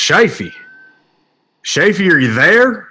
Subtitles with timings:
[0.00, 0.54] Shafee.
[1.62, 2.88] Shafee, are you there?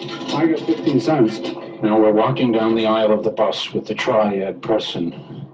[0.00, 1.40] I got 15 cents.
[1.82, 5.46] Now we're walking down the aisle of the bus with the triad Preston.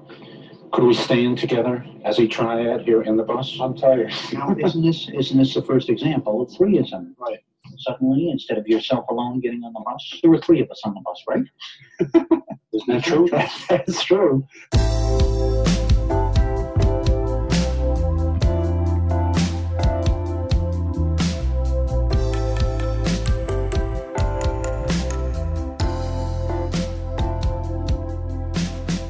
[0.73, 3.59] Could we stand together as a triad here in the bus?
[3.61, 4.15] I'm tired.
[4.33, 7.17] Now, isn't this, isn't this the first example of threeism?
[7.19, 7.41] Right.
[7.79, 10.95] Suddenly, instead of yourself alone getting on the bus, there were three of us on
[10.95, 11.45] the bus, right?
[12.73, 13.29] Isn't that true?
[13.69, 14.47] That's true.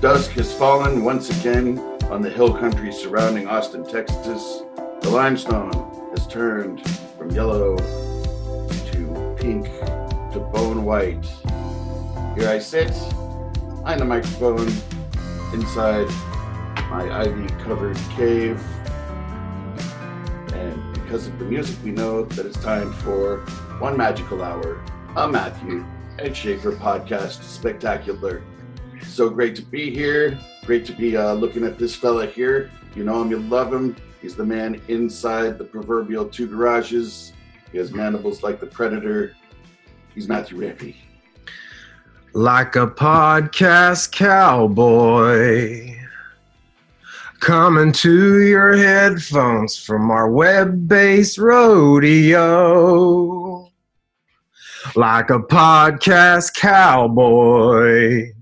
[0.04, 1.78] Dusk has fallen once again
[2.10, 4.60] on the hill country surrounding Austin, Texas.
[5.00, 5.72] The limestone
[6.10, 11.24] has turned from yellow to pink to bone white.
[12.36, 12.88] Here I sit
[13.78, 14.68] behind the microphone
[15.54, 16.08] inside
[16.90, 18.62] my ivy covered cave.
[20.52, 23.38] And because of the music, we know that it's time for
[23.78, 24.84] one magical hour,
[25.16, 25.82] a Matthew
[26.18, 28.42] and Schaefer podcast spectacular.
[29.08, 30.38] So great to be here.
[30.64, 32.70] Great to be uh, looking at this fella here.
[32.96, 33.96] You know him, you love him.
[34.20, 37.32] He's the man inside the proverbial two garages.
[37.70, 39.36] He has mandibles like the predator.
[40.14, 40.96] He's Matthew Rampy.
[42.32, 45.96] Like a podcast cowboy.
[47.40, 52.10] Coming to your headphones from our web based rodeo.
[54.96, 58.32] Like a podcast cowboy.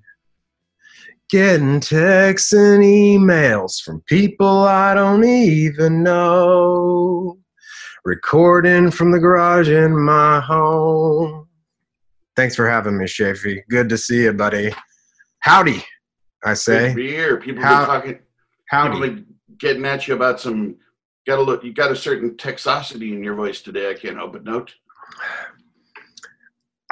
[1.33, 7.39] Getting texts and emails from people I don't even know.
[8.05, 11.49] Recording from the garage in my home.
[12.37, 13.63] Thanks for having me, Shafee.
[13.71, 14.75] Good to see you, buddy.
[15.39, 15.83] Howdy,
[16.45, 16.91] I say.
[16.91, 17.39] to be here.
[17.39, 18.19] People How- talking.
[18.69, 18.91] Howdy.
[18.91, 19.27] People been
[19.59, 20.77] getting at you about some.
[21.27, 21.65] Got a look.
[21.65, 23.89] You got a certain Texosity in your voice today.
[23.89, 24.75] I can't help but note.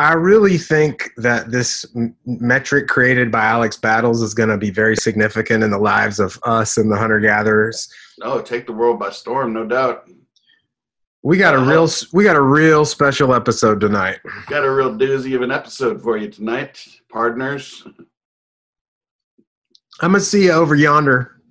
[0.00, 4.70] I really think that this m- metric created by Alex Battles is going to be
[4.70, 7.86] very significant in the lives of us and the hunter gatherers.
[8.18, 10.08] No, take the world by storm, no doubt.
[11.22, 11.70] We got a uh-huh.
[11.70, 14.20] real we got a real special episode tonight.
[14.46, 16.82] Got a real doozy of an episode for you tonight,
[17.12, 17.86] partners.
[20.00, 21.42] I'm gonna see you over yonder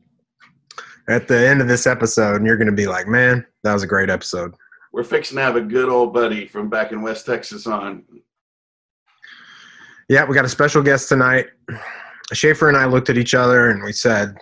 [1.08, 3.88] at the end of this episode, and you're gonna be like, "Man, that was a
[3.88, 4.56] great episode."
[4.92, 8.06] We're fixing to have a good old buddy from back in West Texas on.
[10.10, 11.46] Yeah, we got a special guest tonight.
[12.34, 14.36] Schaefer and I looked at each other and we said,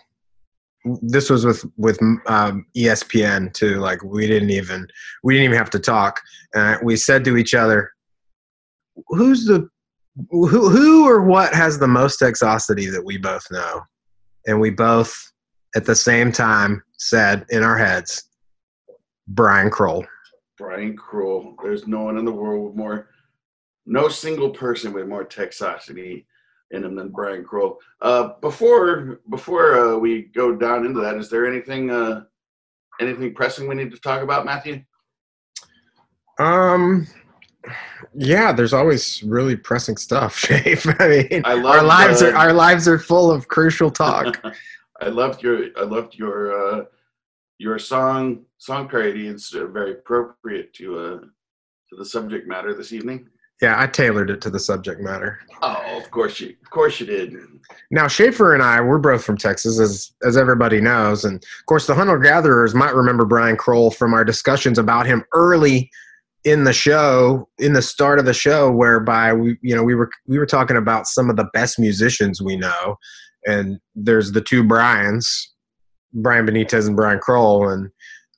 [1.01, 3.75] "This was with with um, ESPN too.
[3.75, 4.87] Like we didn't even
[5.23, 6.21] we didn't even have to talk."
[6.53, 7.91] And we said to each other,
[9.09, 9.67] "Who's the
[10.29, 13.81] who who or what has the most Texosity that we both know?"
[14.47, 15.13] And we both
[15.75, 18.23] at the same time said in our heads,
[19.27, 20.05] "Brian Kroll."
[20.57, 21.55] Brian Kroll.
[21.61, 23.09] There's no one in the world with more,
[23.87, 26.25] no single person with more Texosity
[26.71, 27.79] in him than Brian Kroll.
[28.01, 32.23] Uh, before before uh, we go down into that, is there anything uh,
[32.99, 34.83] anything pressing we need to talk about, Matthew?
[36.39, 37.07] Um,
[38.13, 40.95] yeah, there's always really pressing stuff, Shafe.
[40.99, 44.43] I mean, I love our lives uh, are our lives are full of crucial talk.
[45.01, 46.85] I loved your I loved your uh,
[47.57, 49.27] your song song parody.
[49.27, 53.29] It's uh, very appropriate to uh, to the subject matter this evening.
[53.61, 55.39] Yeah, I tailored it to the subject matter.
[55.61, 57.35] Oh, of course you of course you did.
[57.89, 61.87] Now, Schaefer and I, we're both from Texas, as as everybody knows, and of course,
[61.87, 65.89] the hunter gatherers might remember Brian Kroll from our discussions about him early
[66.43, 70.09] in the show, in the start of the show, whereby we, you know, we were
[70.27, 72.97] we were talking about some of the best musicians we know,
[73.47, 75.53] and there's the two Brians,
[76.13, 77.89] Brian Benitez and Brian Kroll, and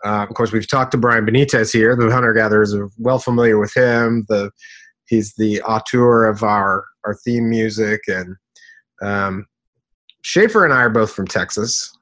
[0.05, 1.95] uh, of course, we've talked to Brian Benitez here.
[1.95, 4.25] The hunter gatherers are well familiar with him.
[4.29, 4.49] The
[5.09, 8.35] he's the auteur of our our theme music and
[9.01, 9.45] um,
[10.21, 11.95] Schaefer and I are both from Texas,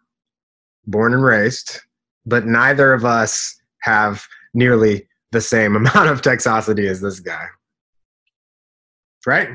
[0.88, 1.80] born and raised,
[2.26, 4.24] but neither of us have
[4.54, 7.46] nearly the same amount of Texosity as this guy.
[9.26, 9.50] Right?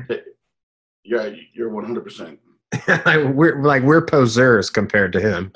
[1.03, 2.03] Yeah, you're 100.
[2.03, 2.39] percent
[3.35, 5.51] we're like we're posers compared to him.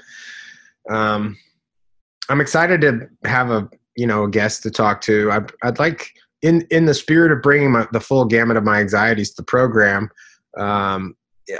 [0.89, 1.37] Um,
[2.29, 5.31] I'm excited to have a you know a guest to talk to.
[5.31, 6.11] I, I'd like
[6.41, 9.45] in in the spirit of bringing my, the full gamut of my anxieties to the
[9.45, 10.09] program.
[10.57, 11.15] Um,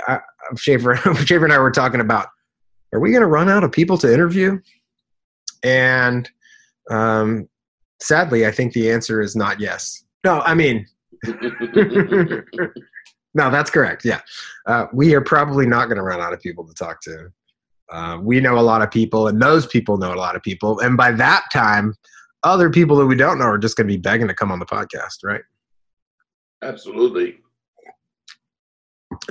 [0.06, 0.20] I,
[0.56, 2.28] Schaefer, Schaefer and I were talking about
[2.92, 4.58] are we going to run out of people to interview?
[5.62, 6.28] And
[6.90, 7.48] um,
[8.00, 10.04] sadly, I think the answer is not yes.
[10.24, 10.86] No, I mean
[13.34, 14.04] no, that's correct.
[14.04, 14.20] Yeah.
[14.66, 17.30] Uh, we are probably not going to run out of people to talk to.
[17.90, 20.78] Uh, we know a lot of people, and those people know a lot of people.
[20.80, 21.94] And by that time,
[22.44, 24.58] other people that we don't know are just going to be begging to come on
[24.58, 25.42] the podcast, right?
[26.62, 27.38] Absolutely.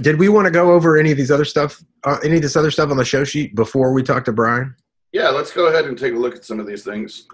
[0.02, 2.56] Did we want to go over any of these other stuff, uh, any of this
[2.56, 4.76] other stuff on the show sheet before we talk to Brian?
[5.12, 7.28] Yeah, let's go ahead and take a look at some of these things.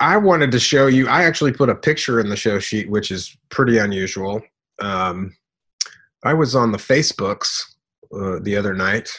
[0.00, 1.08] I wanted to show you.
[1.08, 4.42] I actually put a picture in the show sheet, which is pretty unusual.
[4.78, 5.36] Um,
[6.24, 7.62] I was on the Facebooks
[8.14, 9.10] uh, the other night,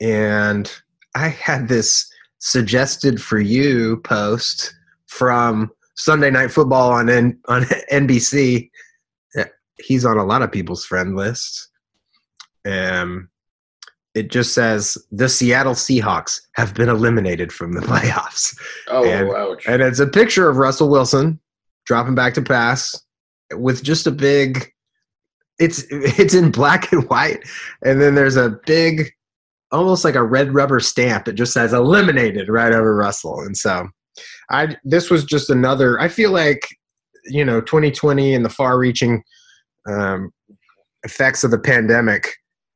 [0.00, 0.70] and
[1.14, 2.09] I had this
[2.40, 4.74] suggested for you post
[5.06, 8.70] from Sunday Night Football on N- on NBC.
[9.82, 11.68] He's on a lot of people's friend lists.
[12.66, 13.30] Um,
[14.14, 18.58] it just says the Seattle Seahawks have been eliminated from the playoffs.
[18.88, 19.64] Oh, And- ouch.
[19.66, 21.40] And it's a picture of Russell Wilson
[21.86, 23.00] dropping back to pass
[23.54, 24.70] with just a big
[25.58, 27.42] it's it's in black and white
[27.82, 29.10] and then there's a big
[29.72, 33.40] almost like a red rubber stamp that just says eliminated right over Russell.
[33.40, 33.88] And so
[34.50, 36.66] I this was just another I feel like
[37.26, 39.22] you know 2020 and the far reaching
[39.88, 40.30] um,
[41.04, 42.28] effects of the pandemic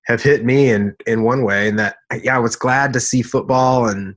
[0.06, 3.23] have hit me in in one way and that yeah I was glad to see
[3.23, 4.14] football and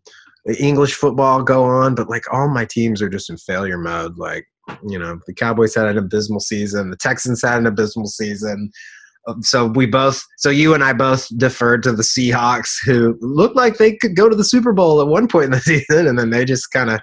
[0.59, 4.17] English football go on, but like all my teams are just in failure mode.
[4.17, 4.45] Like,
[4.87, 8.71] you know, the Cowboys had an abysmal season, the Texans had an abysmal season.
[9.27, 13.55] Um, So we both, so you and I both deferred to the Seahawks, who looked
[13.55, 16.17] like they could go to the Super Bowl at one point in the season, and
[16.17, 17.01] then they just kind of,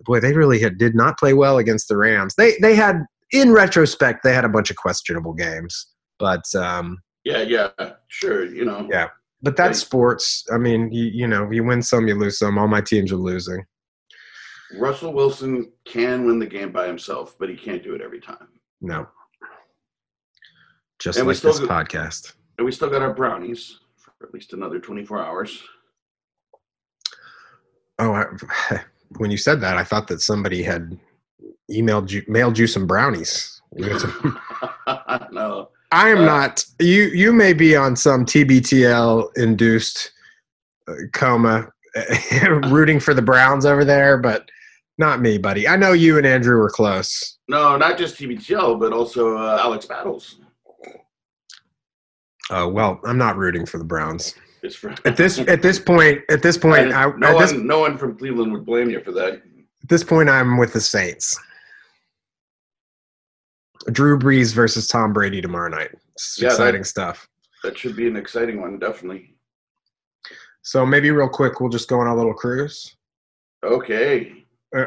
[0.00, 2.34] boy, they really had, did not play well against the Rams.
[2.36, 3.02] They they had,
[3.32, 5.86] in retrospect, they had a bunch of questionable games,
[6.18, 7.70] but um, Yeah, yeah,
[8.08, 8.44] sure.
[8.44, 8.88] You know.
[8.90, 9.08] Yeah.
[9.42, 10.44] but that's sports.
[10.52, 12.58] I mean, you, you know, you win some, you lose some.
[12.58, 13.64] All my teams are losing.
[14.78, 18.48] Russell Wilson can win the game by himself, but he can't do it every time.
[18.80, 19.06] No.
[21.02, 22.34] Just And like this go- podcast.
[22.58, 25.60] And we still got our brownies for at least another 24 hours.
[27.98, 28.26] Oh, I,
[29.18, 30.96] when you said that, I thought that somebody had
[31.70, 33.60] emailed you, mailed you some brownies.
[33.98, 34.38] Some-
[35.32, 35.70] no.
[35.90, 36.64] I am Uh, not.
[36.78, 40.12] You you may be on some TBTL induced
[40.88, 41.68] uh, coma,
[42.70, 44.48] rooting for the Browns over there, but
[44.98, 45.66] not me, buddy.
[45.68, 47.38] I know you and Andrew were close.
[47.48, 50.36] No, not just TBTL, but also uh, Alex Battles.
[52.50, 54.34] Oh well, I'm not rooting for the Browns
[55.04, 56.20] at this at this point.
[56.30, 59.00] At this point, I, no at one, this no one from Cleveland would blame you
[59.00, 59.34] for that.
[59.34, 61.38] At this point, I'm with the Saints.
[63.90, 65.90] Drew Brees versus Tom Brady tomorrow night.
[66.38, 67.28] Yeah, that- exciting stuff.
[67.64, 69.34] That should be an exciting one, definitely.
[70.62, 72.96] So maybe real quick, we'll just go on a little cruise.
[73.64, 74.44] Okay,
[74.76, 74.86] Uh,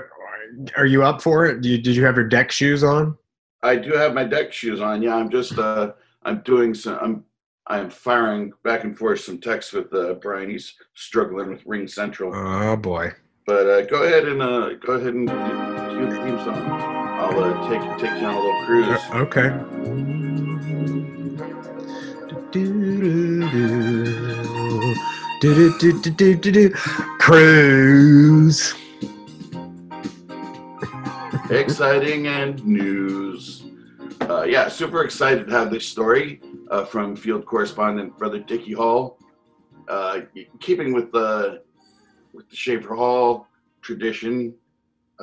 [0.76, 1.62] Are you up for it?
[1.62, 3.18] Do you, did you have your deck shoes on?
[3.64, 5.02] I do have my deck shoes on.
[5.02, 5.94] Yeah, I'm just uh,
[6.24, 6.98] I'm doing some.
[7.02, 7.24] I'm
[7.68, 10.50] I'm firing back and forth some texts with uh, Brian.
[10.50, 12.32] He's struggling with RingCentral.
[12.34, 13.12] Oh boy.
[13.48, 16.56] But uh, go ahead and uh, go ahead and cue the theme song.
[16.58, 18.88] I'll uh, take take you on a little cruise.
[18.88, 19.50] Uh, okay.
[27.20, 28.76] Cruise.
[31.50, 33.65] Exciting and news.
[34.30, 36.42] Uh, yeah, super excited to have this story
[36.72, 39.20] uh, from field correspondent Brother Dickie Hall.
[39.88, 40.22] Uh,
[40.60, 41.62] keeping with the
[42.34, 43.48] with the Schaefer Hall
[43.82, 44.56] tradition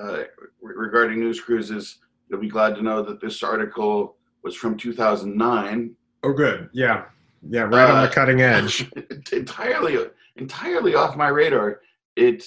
[0.00, 0.18] uh,
[0.61, 5.97] re- regarding news cruises, you'll be glad to know that this article was from 2009.
[6.23, 6.71] Oh, good.
[6.73, 7.04] Yeah.
[7.49, 7.62] Yeah.
[7.62, 8.88] Right on Uh, the cutting edge.
[9.32, 9.99] entirely
[10.37, 11.80] entirely off my radar.
[12.14, 12.47] It's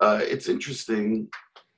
[0.00, 1.28] uh, it's interesting.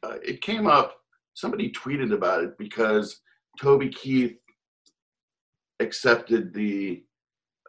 [0.03, 0.97] Uh, it came up.
[1.33, 3.21] Somebody tweeted about it because
[3.61, 4.39] Toby Keith
[5.81, 7.03] accepted the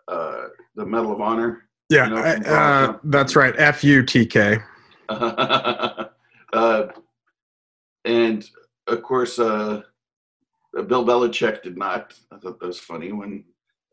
[0.07, 0.45] uh,
[0.75, 1.69] the Medal of Honor.
[1.89, 2.05] Yeah.
[2.05, 3.53] You know, uh, from uh, that's right.
[3.57, 4.59] F U T K.
[5.09, 6.05] uh,
[8.05, 8.49] and
[8.87, 9.81] of course, uh,
[10.73, 12.13] Bill Belichick did not.
[12.31, 13.43] I thought that was funny when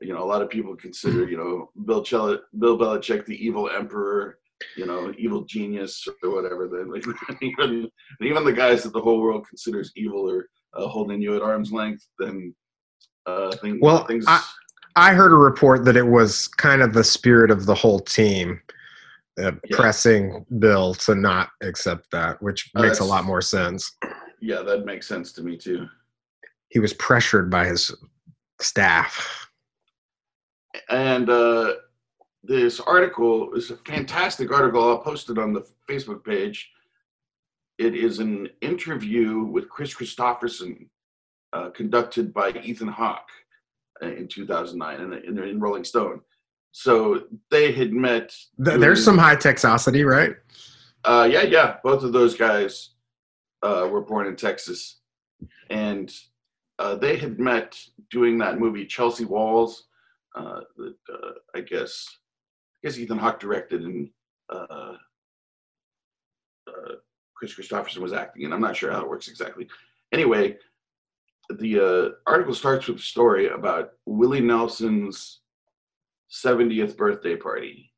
[0.01, 3.69] you know a lot of people consider you know Bill Chel- Bill Belichick the evil
[3.69, 4.39] emperor,
[4.77, 6.69] you know, evil genius or whatever.
[6.69, 7.05] Then like,
[7.43, 7.91] even
[8.23, 11.73] even the guys that the whole world considers evil are uh, holding you at arm's
[11.73, 12.07] length.
[12.19, 12.55] Then
[13.27, 14.25] uh, things Well, things.
[14.29, 14.45] I-
[14.97, 18.61] I heard a report that it was kind of the spirit of the whole team
[19.41, 19.77] uh, Yeah.
[19.77, 23.97] pressing Bill to not accept that, which Oh, makes a lot more sense.
[24.41, 25.87] Yeah, that makes sense to me too.
[26.71, 27.95] He was pressured by his
[28.61, 29.49] staff.
[30.91, 31.75] And uh,
[32.43, 34.83] this article is a fantastic article.
[34.83, 36.71] I'll post it on the Facebook page.
[37.79, 40.89] It is an interview with Kris Kristofferson,
[41.53, 43.31] uh, conducted by Ethan Hawke
[44.03, 46.21] uh, in 2009 in, in, in Rolling Stone.
[46.73, 48.35] So they had met.
[48.65, 50.35] Th- There's some high texosity, right?
[51.05, 51.77] Uh, yeah, yeah.
[51.85, 52.91] Both of those guys
[53.63, 54.99] uh, were born in Texas,
[55.71, 56.13] and
[56.79, 57.79] uh, they had met
[58.11, 59.85] doing that movie Chelsea Walls.
[60.35, 62.07] Uh, that uh, I guess
[62.77, 64.11] I guess Ethan Hawke directed and
[64.53, 64.97] uh, uh,
[67.39, 68.53] Kris Kristofferson was acting in.
[68.53, 69.69] I'm not sure how it works exactly.
[70.13, 70.57] Anyway,
[71.59, 75.41] the uh, article starts with a story about Willie Nelson's
[76.31, 77.93] 70th birthday party,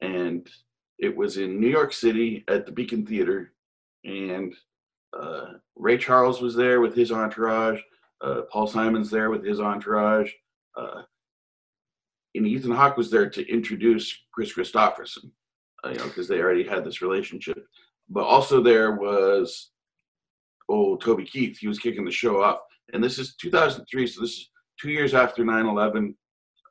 [0.00, 0.48] and
[0.98, 3.52] it was in New York City at the Beacon Theater,
[4.04, 4.54] and
[5.18, 7.80] uh, Ray Charles was there with his entourage.
[8.20, 10.30] Uh, Paul Simon's there with his entourage.
[10.76, 11.02] Uh,
[12.34, 15.30] and Ethan Hawke was there to introduce Kris Kristofferson,
[15.84, 17.66] uh, you know, because they already had this relationship.
[18.08, 19.70] But also there was
[20.68, 21.58] oh Toby Keith.
[21.58, 22.58] He was kicking the show off,
[22.92, 26.14] and this is 2003, so this is two years after 9/11.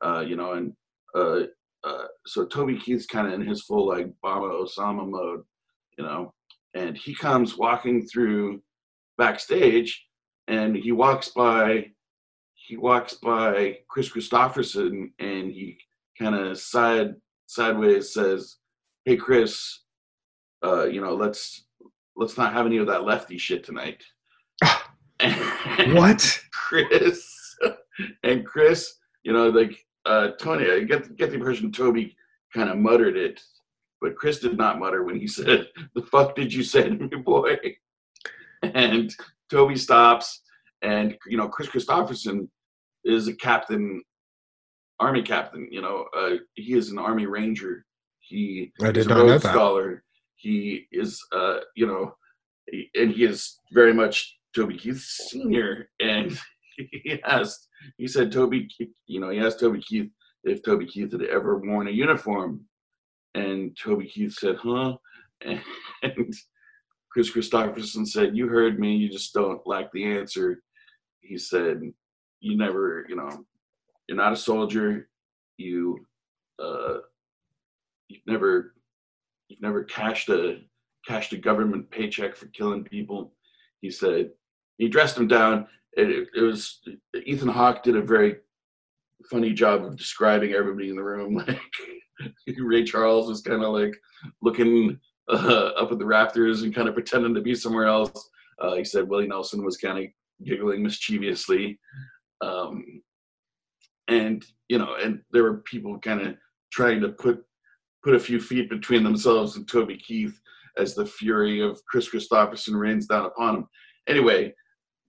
[0.02, 0.72] Uh, you know, and
[1.14, 1.44] uh,
[1.84, 5.42] uh, so Toby Keith's kind of in his full like Obama Osama mode,
[5.98, 6.32] you know,
[6.74, 8.62] and he comes walking through
[9.18, 10.06] backstage,
[10.48, 11.86] and he walks by,
[12.54, 15.78] he walks by Kris Kristofferson, and he
[16.18, 17.14] kind of side
[17.46, 18.56] sideways says,
[19.04, 19.83] "Hey Kris,
[20.64, 21.64] uh, you know, let's
[22.16, 24.02] let's not have any of that lefty shit tonight."
[25.88, 26.40] What?
[26.52, 27.56] Kris
[28.22, 32.16] and Kris, you know, like uh, Tony, I get get the impression Toby
[32.54, 33.40] kind of muttered it,
[34.00, 37.16] but Kris did not mutter when he said, "The fuck did you say to me,
[37.16, 37.56] boy?"
[38.62, 39.14] And
[39.50, 40.42] Toby stops,
[40.82, 42.48] and you know, Kris Kristofferson
[43.04, 44.02] is a captain,
[45.00, 45.68] army captain.
[45.70, 47.84] You know, uh, he is an army ranger.
[48.20, 49.42] He I did is a not know that.
[49.42, 50.03] scholar.
[50.44, 52.14] He is, uh, you know,
[52.94, 55.88] and he is very much Toby Keith's senior.
[56.00, 56.38] And
[56.76, 58.68] he asked, he said, Toby,
[59.06, 60.10] you know, he asked Toby Keith
[60.44, 62.60] if Toby Keith had ever worn a uniform.
[63.34, 64.96] And Toby Keith said, huh?
[65.40, 65.62] And
[67.10, 70.62] Kris Kristofferson said, You heard me, you just don't like the answer.
[71.20, 71.80] He said,
[72.40, 73.46] You never, you know,
[74.08, 75.08] you're not a soldier.
[75.56, 76.04] You,
[76.62, 76.98] uh,
[78.08, 78.73] you've never,
[79.48, 80.58] you've never cashed a
[81.06, 83.32] cashed a government paycheck for killing people.
[83.80, 84.30] He said,
[84.78, 85.66] he dressed him down.
[85.92, 86.80] It, it, was
[87.26, 88.36] Ethan Hawke did a very
[89.30, 91.44] funny job of describing everybody in the room.
[92.46, 94.00] Like Ray Charles was kind of like
[94.40, 98.30] looking uh, up at the rafters and kind of pretending to be somewhere else.
[98.60, 100.04] Uh, he said Willie Nelson was kind of
[100.46, 101.76] giggling mischievously.
[102.40, 103.02] Um,
[104.06, 106.36] and you know, and there were people kind of
[106.72, 107.44] trying to put
[108.04, 110.38] put a few feet between themselves and Toby Keith
[110.76, 113.66] as the fury of Kris Kristofferson rains down upon him.
[114.08, 114.54] Anyway,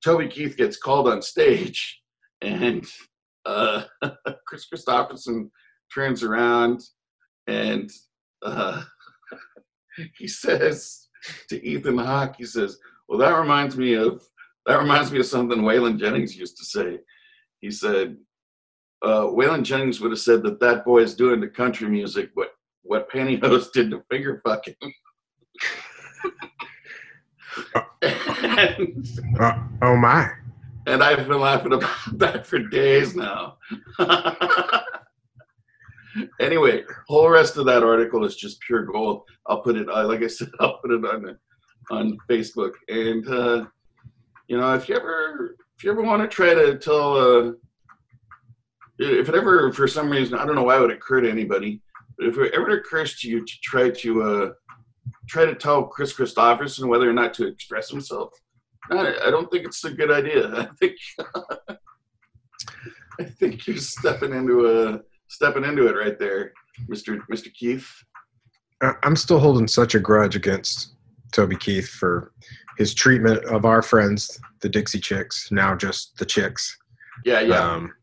[0.04, 2.02] Toby Keith gets called on stage,
[2.42, 2.86] and
[3.46, 3.84] uh,
[4.48, 5.50] Kris Kristofferson
[5.94, 6.82] turns around
[7.48, 7.90] and
[8.44, 8.82] uh,
[10.18, 11.08] he says
[11.50, 14.24] to Ethan Hawke, he says, "Well, that reminds me of
[14.66, 17.00] that reminds me of something Waylon Jennings used to say."
[17.62, 18.18] He said,
[19.02, 22.52] uh, "Waylon Jennings would have said that that boy is doing the country music what
[22.86, 24.75] what Pantyhose did to finger fucking."
[28.01, 29.08] and,
[29.39, 30.30] Uh, oh my!
[30.88, 33.58] and I've been laughing about that for days now.
[36.39, 39.24] anyway, whole rest of that article is just pure gold.
[39.48, 41.38] I'll put it, uh, like I said, I'll put it on
[41.92, 42.72] on Facebook.
[42.88, 43.65] And uh,
[44.48, 47.51] you know, if you ever if you ever want to try to tell, uh,
[48.98, 51.82] if it ever for some reason I don't know why it would occur to anybody,
[52.17, 54.50] but if it ever occurs to you to try to uh,
[55.27, 58.31] try to tell Kris Kristofferson whether or not to express himself.
[58.91, 60.48] I, I don't think it's a good idea.
[60.55, 60.95] I think
[63.19, 66.53] I think you're stepping into a stepping into it right there,
[66.88, 67.89] Mister Mister Keith.
[69.03, 70.95] I'm still holding such a grudge against
[71.31, 72.34] Toby Keith for
[72.77, 76.77] his treatment of our friends, the Dixie Chicks, now just the Chicks,
[77.24, 77.93] Yeah, yeah, um,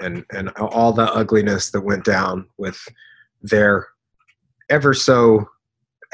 [0.00, 2.80] and and all the ugliness that went down with
[3.42, 3.86] their
[4.70, 5.48] ever so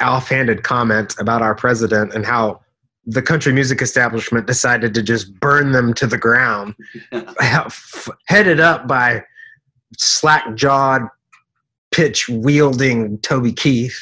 [0.00, 2.60] offhanded comment about our president and how
[3.06, 6.74] the country music establishment decided to just burn them to the ground,
[8.26, 9.22] headed up by
[9.96, 11.02] slack jawed,
[11.90, 13.98] pitch wielding Toby Keith.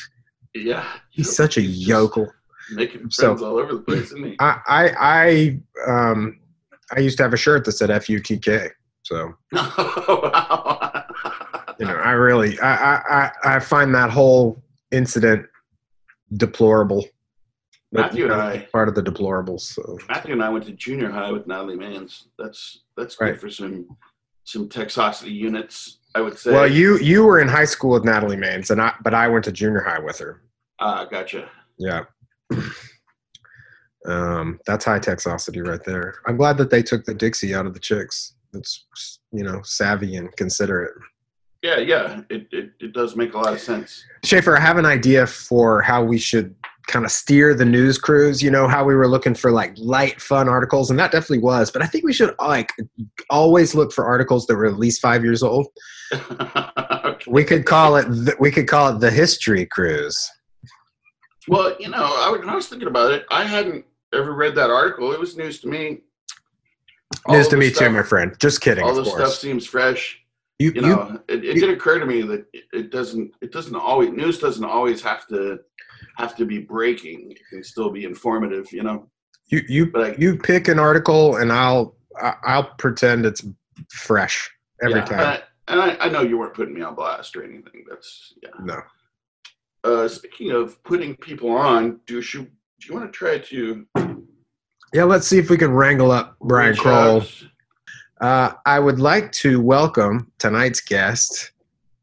[0.55, 0.85] Yeah.
[1.11, 2.33] He's such a yokel.
[2.73, 4.37] Making friends So- all over the place, isn't he?
[4.41, 6.41] I I I um
[6.95, 8.71] I used to have a shirt that said FUTK.
[9.03, 11.05] So wow.
[11.79, 15.47] You know, I really I I I find that whole incident
[16.37, 17.05] deplorable.
[17.93, 19.61] Matthew and I- part of the deplorables.
[19.61, 22.25] So Matthew and I went to junior high with Natalie Maines.
[22.39, 23.41] That's that's good Right.
[23.41, 23.87] for some
[24.45, 26.53] some Texosity units, I would say.
[26.53, 29.45] well, you you were in high school with Natalie Maines, and I but I went
[29.47, 30.43] to junior high with her.
[30.81, 31.49] ah, gotcha.
[31.79, 32.05] Yeah.
[34.07, 36.15] Um, that's high Texosity right there.
[36.29, 38.35] I'm glad that they took the Dixie out of the chicks.
[38.55, 38.87] It's
[39.33, 40.95] you know savvy and considerate.
[41.67, 42.21] Yeah, yeah.
[42.31, 44.05] It, it it does make a lot of sense.
[44.25, 46.55] Schaefer, I have an idea for how we should
[46.87, 48.41] kind of steer the news cruise.
[48.41, 51.73] You know how we were looking for like light, fun articles, and that definitely was.
[51.73, 52.73] But I think we should like
[53.31, 55.67] always look for articles that were at least five years old.
[56.13, 56.53] Okay.
[57.29, 58.05] We could call it.
[58.05, 60.31] The, we could call it the history cruise.
[61.49, 64.55] Well, you know, I, was- when I was thinking about it, I hadn't ever read
[64.57, 65.13] that article.
[65.13, 66.03] It was news to me.
[67.25, 68.37] All News to me stuff- too, my friend.
[68.39, 70.21] Just kidding, All the stuff seems fresh.
[70.59, 73.35] You, You you, know, it, it you- did occur to me that it, it doesn't.
[73.43, 74.11] It doesn't always.
[74.11, 75.59] News doesn't always have to
[76.17, 77.33] have to be breaking.
[77.33, 78.73] It can still be informative.
[78.73, 79.11] You know,
[79.49, 83.47] you, you, but I, you pick an article, and I'll, I'll pretend it's
[83.91, 84.51] fresh
[84.83, 85.19] every yeah, time.
[85.19, 87.85] And, I, and I, I know you weren't putting me on blast or anything.
[87.89, 88.51] That's yeah.
[88.63, 88.81] no.
[89.85, 92.49] Uh, speaking of putting people on, do you do
[92.89, 93.87] you want to try to
[94.95, 97.21] Yeah, let's see if we can wrangle up Brian Kroll.
[97.21, 97.45] out?
[98.21, 101.53] Uh, I would like to welcome tonight's guest,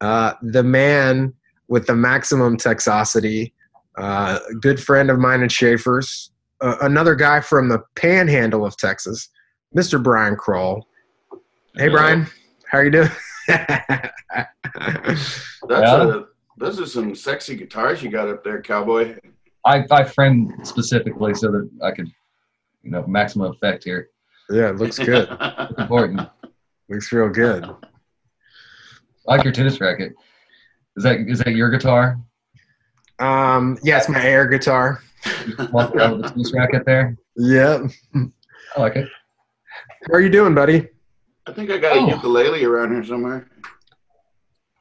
[0.02, 1.34] uh, the man
[1.68, 3.52] with the maximum Texosity,
[3.98, 8.78] uh, a good friend of mine and Schaefer's, uh, another guy from the panhandle of
[8.78, 9.30] Texas,
[9.76, 10.02] Mr.
[10.02, 10.88] Brian Kroll.
[11.76, 11.94] Hey, Hello.
[11.98, 12.28] Brian,
[12.70, 13.10] how are you doing?
[13.48, 14.12] That's
[15.70, 16.18] Yeah.
[16.20, 16.24] a,
[16.58, 19.18] those are some sexy guitars you got up there, cowboy.
[19.66, 22.08] I I framed specifically so that I could,
[22.84, 24.10] you know, maximum effect here.
[24.50, 25.30] Yeah, it looks good.
[25.78, 26.22] Important.
[26.90, 27.64] looks real good.
[27.66, 27.76] I
[29.36, 30.14] like your tennis racket.
[30.98, 32.20] Is that is that your guitar?
[33.20, 35.02] Um, yeah, it's my air guitar.
[35.72, 37.18] Walk around with the tennis racket there.
[37.38, 37.82] Yep.
[38.76, 39.08] I like it.
[40.08, 40.88] How are you doing, buddy?
[41.48, 42.08] I think I got a Oh.
[42.08, 43.50] ukulele around here somewhere.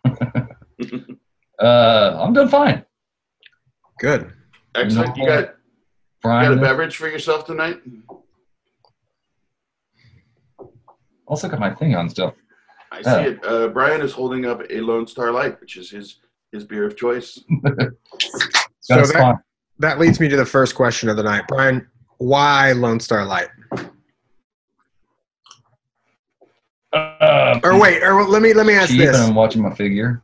[1.61, 2.85] Uh, I'm doing fine.
[4.01, 4.33] Good.
[4.75, 5.17] Excellent.
[5.17, 5.55] You got,
[6.25, 7.81] you got a beverage for yourself tonight?
[11.33, 12.35] Let's look at my thing on still.
[12.91, 13.21] I see Yeah.
[13.23, 13.45] it.
[13.45, 16.19] Uh, Brian is holding up a Lone Star Light, which is his
[16.53, 17.39] his beer of choice.
[18.85, 19.37] So that,
[19.79, 21.45] that leads me to the first question of the night.
[21.47, 23.47] Brian, why Lone Star Light?
[26.93, 29.17] Uh, Or wait, or let me let me ask cheap this.
[29.17, 30.23] I'm watching my figure.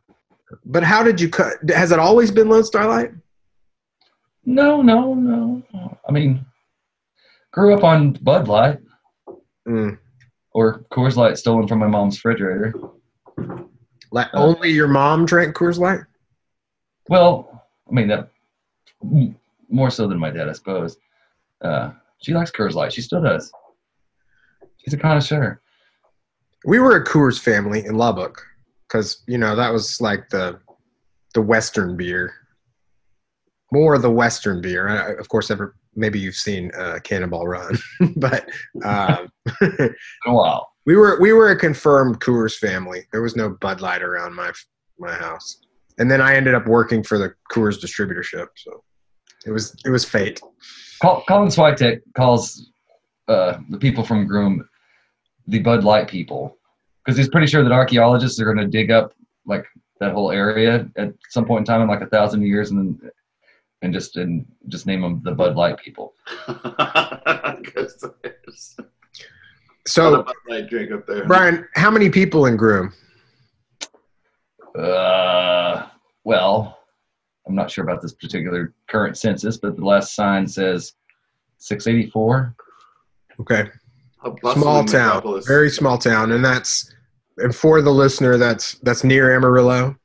[0.65, 1.53] But how did you cut?
[1.69, 3.11] Has it always been Lone Star Light?
[4.45, 5.63] No, no, no.
[6.07, 6.45] I mean,
[7.51, 8.79] grew up on Bud Light
[9.67, 9.97] Mm.
[10.53, 12.73] Or Coors Light stolen from my mom's refrigerator.
[14.11, 16.01] Like Uh, only your mom drank Coors Light?
[17.07, 18.29] Well, I mean that
[19.69, 20.97] more so than my dad, I suppose.
[21.61, 22.91] Uh, she likes Coors Light.
[22.93, 23.51] She still does.
[24.77, 25.61] She's a connoisseur.
[26.65, 28.41] We were a Coors family in Lubbock
[28.87, 30.59] because you know that was like the
[31.33, 32.33] the Western beer,
[33.71, 34.89] more the Western beer.
[34.89, 37.77] I, of course, ever maybe you've seen uh, Cannonball Run,
[38.15, 38.49] but
[38.83, 39.29] um,
[40.27, 43.05] a we were we were a confirmed Coors family.
[43.11, 44.51] There was no Bud Light around my
[44.97, 45.61] my house,
[45.97, 48.47] and then I ended up working for the Coors distributorship.
[48.55, 48.83] So
[49.45, 50.41] it was it was fate.
[51.01, 52.71] Colin Switek calls
[53.27, 54.67] uh, the people from Groom
[55.47, 56.57] the Bud Light people
[57.03, 59.13] because he's pretty sure that archaeologists are going to dig up
[59.45, 59.65] like
[59.99, 63.11] that whole area at some point in time in like a thousand years and then
[63.81, 66.13] and just and just name them the Bud Light people.
[66.45, 68.87] 'Cause there's a lot
[69.87, 71.25] So Bud Light drink up there.
[71.25, 72.93] Brian, how many people in Groom?
[74.77, 75.87] Uh,
[76.23, 76.77] well,
[77.47, 80.93] I'm not sure about this particular current census, but the last sign says
[81.57, 82.55] 684.
[83.41, 83.69] Okay.
[84.25, 85.47] A small town, metropolis.
[85.47, 86.93] very small town, and that's
[87.37, 89.95] and for the listener, that's that's near Amarillo.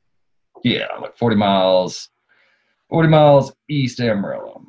[0.63, 2.09] Yeah, like 40 miles,
[2.89, 4.63] 40 miles east of Amarillo.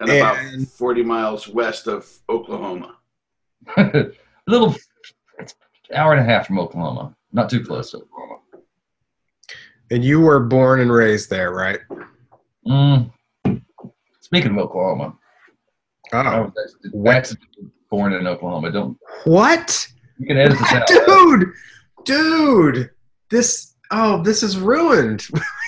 [0.00, 0.36] and about
[0.68, 2.96] 40 miles west of Oklahoma.
[3.76, 4.10] a
[4.46, 4.74] little,
[5.38, 5.54] it's
[5.90, 7.14] an hour and a half from Oklahoma.
[7.32, 8.40] Not too close to Oklahoma.
[9.90, 11.80] And you were born and raised there, right?
[12.66, 13.10] Mm.
[14.20, 15.14] Speaking of Oklahoma,
[16.12, 16.52] I Oh, was
[16.84, 17.38] actually- actually
[17.90, 18.70] born in Oklahoma.
[18.72, 19.86] Don't what,
[20.18, 20.88] you can edit this out.
[20.90, 20.98] right?
[21.06, 21.52] dude?
[22.04, 22.90] dude,
[23.30, 25.26] this oh, this is ruined.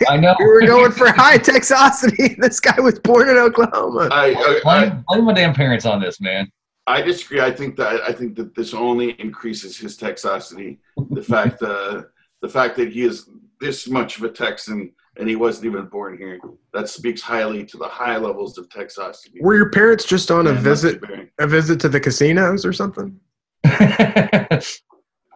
[0.08, 0.34] I know.
[0.38, 2.36] we were going for high Texosity.
[2.44, 4.08] This guy was born in Oklahoma.
[4.10, 6.50] I, I, I, blame, blame my damn parents on this, man.
[6.86, 7.40] I disagree.
[7.40, 10.78] I think that I think that this only increases his Texosity.
[11.10, 12.02] The fact uh,
[12.42, 16.18] the fact that he is this much of a Texan and he wasn't even born
[16.18, 16.40] here.
[16.72, 19.40] That speaks highly to the high levels of Texosity.
[19.40, 21.02] Were your parents just on a visit
[21.38, 23.18] a visit to the casinos or something?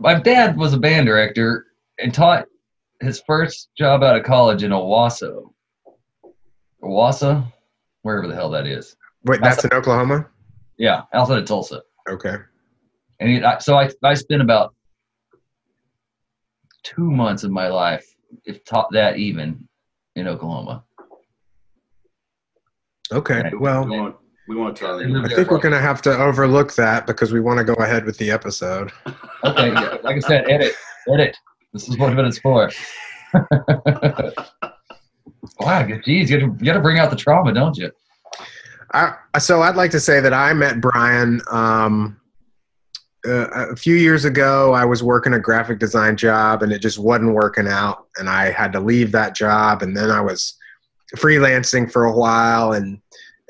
[0.00, 1.66] my dad was a band director
[1.98, 2.46] and taught
[3.00, 5.52] his first job out of college in Owasso.
[6.82, 7.52] Owasso?
[8.02, 8.96] Wherever the hell that is.
[9.24, 10.28] Wait, that's in Oklahoma?
[10.76, 11.82] Yeah, outside of Tulsa.
[12.08, 12.36] Okay.
[13.20, 14.74] And he, I, so I, I spent about
[16.84, 18.06] two months of my life,
[18.44, 19.68] if taught that even,
[20.14, 20.84] in Oklahoma.
[23.12, 23.50] Okay.
[23.58, 24.16] Well, we won't,
[24.48, 25.24] we won't tell I you.
[25.24, 28.04] I think we're going to have to overlook that because we want to go ahead
[28.04, 28.92] with the episode.
[29.44, 30.74] Okay, yeah, like I said, edit,
[31.12, 31.36] edit.
[31.72, 32.70] This is what it's for.
[35.60, 37.90] wow, geez, you got to bring out the trauma, don't you?
[38.94, 42.18] I, so I'd like to say that I met Brian um,
[43.26, 44.72] uh, a few years ago.
[44.72, 48.50] I was working a graphic design job and it just wasn't working out, and I
[48.50, 49.82] had to leave that job.
[49.82, 50.56] And then I was
[51.16, 52.98] freelancing for a while, and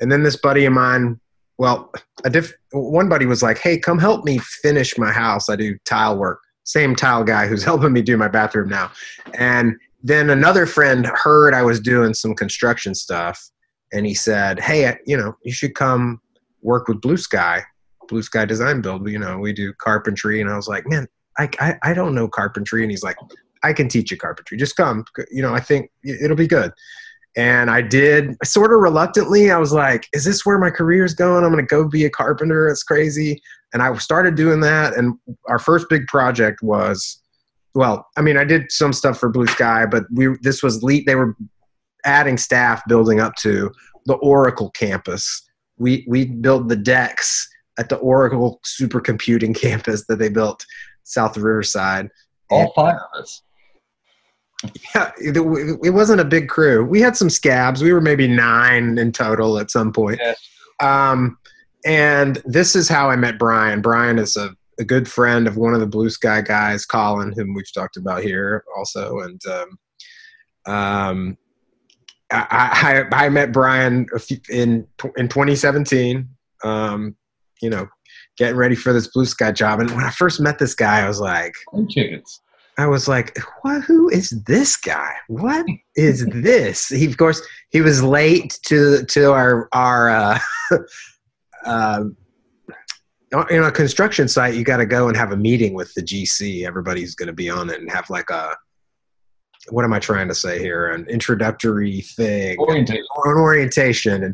[0.01, 1.19] and then this buddy of mine,
[1.57, 1.91] well,
[2.25, 5.49] a diff, one buddy was like, "Hey, come help me finish my house.
[5.49, 8.91] I do tile work." Same tile guy who's helping me do my bathroom now,
[9.33, 13.49] and then another friend heard I was doing some construction stuff
[13.91, 16.21] and he said, "Hey, uh, you know, you should come
[16.61, 17.63] work with Blue Sky,
[18.07, 19.09] Blue Sky Design Build.
[19.09, 22.27] You know, we do carpentry." And I was like, "Man, I I, I don't know
[22.27, 23.17] carpentry." And he's like,
[23.63, 24.57] "I can teach you carpentry.
[24.57, 25.05] Just come.
[25.31, 26.71] You know, I think it'll be good."
[27.37, 29.51] And I did, sort of reluctantly.
[29.51, 31.43] I was like, "Is this where my career is going?
[31.43, 32.67] I'm going to go be a carpenter.
[32.67, 33.41] It's crazy."
[33.73, 34.95] And I started doing that.
[34.95, 35.15] And
[35.47, 37.21] our first big project was,
[37.75, 41.05] well, I mean, I did some stuff for Blue Sky, but we this was lead.
[41.05, 41.35] They were
[42.05, 43.71] adding staff building up to
[44.05, 45.47] the Oracle campus.
[45.77, 50.65] We we built the decks at the Oracle supercomputing campus that they built
[51.03, 52.09] south of Riverside.
[52.49, 53.43] All five of us.
[54.93, 55.37] Yeah, it,
[55.83, 56.83] it wasn't a big crew.
[56.83, 57.81] We had some scabs.
[57.81, 60.19] We were maybe nine in total at some point.
[60.21, 60.37] Yes.
[60.81, 61.37] Um,
[61.85, 63.81] and this is how I met Brian.
[63.81, 67.53] Brian is a, a good friend of one of the Blue Sky guys, Colin, whom
[67.53, 69.19] we've talked about here also.
[69.19, 71.37] And um, um,
[72.31, 74.07] I, I, I met Brian
[74.49, 76.27] in in 2017.
[76.63, 77.15] Um,
[77.61, 77.87] you know,
[78.37, 81.07] getting ready for this Blue Sky job, and when I first met this guy, I
[81.07, 81.53] was like,
[81.89, 82.41] chickens.
[82.79, 83.81] I was like, what?
[83.83, 85.13] Who is this guy?
[85.27, 85.65] What
[85.97, 86.87] is this?
[86.87, 90.09] He, of course, he was late to to our our.
[90.09, 90.39] Uh,
[91.65, 92.03] uh,
[93.51, 96.65] in a construction site, you got to go and have a meeting with the GC.
[96.65, 98.55] Everybody's going to be on it and have like a.
[99.71, 100.87] What am I trying to say here?
[100.87, 103.05] An introductory thing Orientation.
[103.17, 104.33] or an orientation and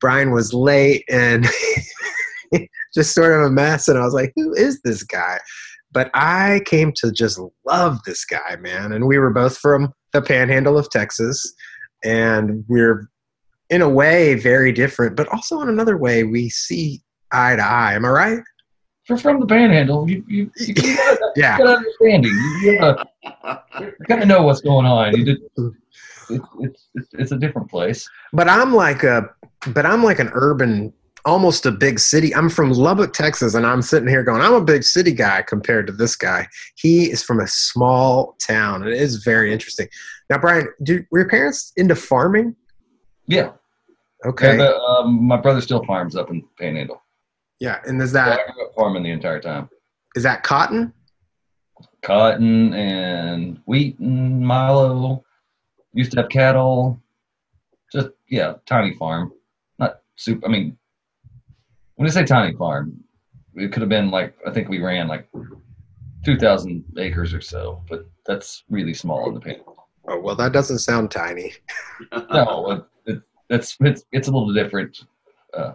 [0.00, 1.46] Brian was late and
[2.94, 5.38] just sort of a mess and I was like who is this guy
[5.92, 10.22] but I came to just love this guy man and we were both from the
[10.22, 11.54] panhandle of Texas
[12.04, 13.08] and we're
[13.70, 17.00] in a way very different but also in another way we see
[17.32, 18.42] eye to eye am I right
[19.08, 22.30] you're from the Panhandle, you you, you got yeah an understanding.
[22.30, 22.78] You, you,
[24.06, 25.16] gotta, know what's going on.
[25.16, 25.38] You did,
[26.60, 28.08] it's it's it's a different place.
[28.32, 29.28] but I'm like a
[29.68, 30.92] but I'm like an urban
[31.24, 32.34] almost a big city.
[32.34, 35.86] I'm from Lubbock, Texas and I'm sitting here going I'm a big city guy compared
[35.86, 36.46] to this guy.
[36.76, 39.88] He is from a small town and it is very interesting.
[40.30, 42.56] Now Brian, do were your parents into farming?
[43.26, 43.52] Yeah.
[44.24, 44.52] Okay.
[44.52, 47.02] And, uh, um, my brother still farms up in Panhandle.
[47.58, 49.68] yeah, and is that up farming the entire time.
[50.14, 50.92] is that cotton?
[52.02, 55.24] Cotton and wheat and Milo.
[55.94, 57.00] Used to have cattle.
[57.92, 59.32] Just yeah, tiny farm.
[59.78, 60.46] Not super.
[60.46, 60.78] I mean,
[62.02, 62.98] when I say tiny farm,
[63.54, 65.28] it could have been like I think we ran like
[66.24, 69.86] two thousand acres or so, but that's really small in the Panhandle.
[70.08, 71.52] Oh well that doesn't sound tiny.
[72.32, 75.04] No, it, it, it's it's it's a little different.
[75.56, 75.74] Uh,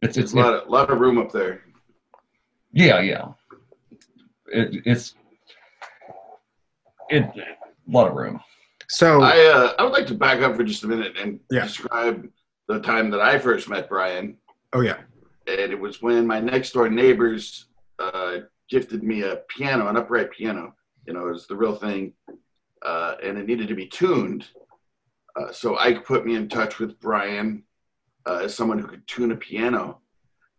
[0.00, 1.64] it's It's it's a lot of, lot of room up there.
[2.72, 3.26] yeah yeah.
[4.46, 5.14] It, it's
[7.10, 8.40] it a lot of room.
[8.88, 11.64] So I uh, I would like to back up for just a minute and Yeah.
[11.64, 12.26] describe
[12.68, 14.38] the time that I first met Brian.
[14.72, 15.00] oh yeah.
[15.46, 17.66] And it was when my next door neighbors
[17.98, 20.74] uh, gifted me a piano, an upright piano.
[21.06, 22.12] You know, it was the real thing,
[22.84, 24.46] uh, and it needed to be tuned.
[25.36, 27.64] Uh, so Ike put me in touch with Brian
[28.26, 30.00] uh, as someone who could tune a piano.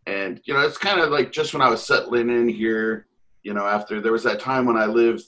[0.05, 3.07] And you know, it's kind of like just when I was settling in here.
[3.43, 5.23] You know, after there was that time when I lived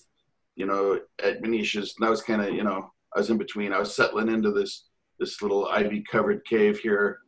[0.55, 3.73] you know, at Venetia's, and I was kind of, you know, I was in between.
[3.73, 4.85] I was settling into this
[5.19, 7.19] this little ivy covered cave here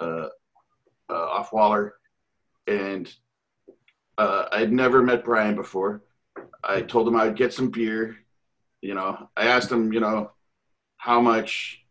[0.00, 0.26] uh,
[1.08, 1.94] uh, off Waller,
[2.66, 3.12] and
[4.18, 6.02] uh, I'd never met Brian before.
[6.64, 8.16] I told him I'd get some beer.
[8.80, 10.32] You know, I asked him, you know,
[10.96, 11.82] how much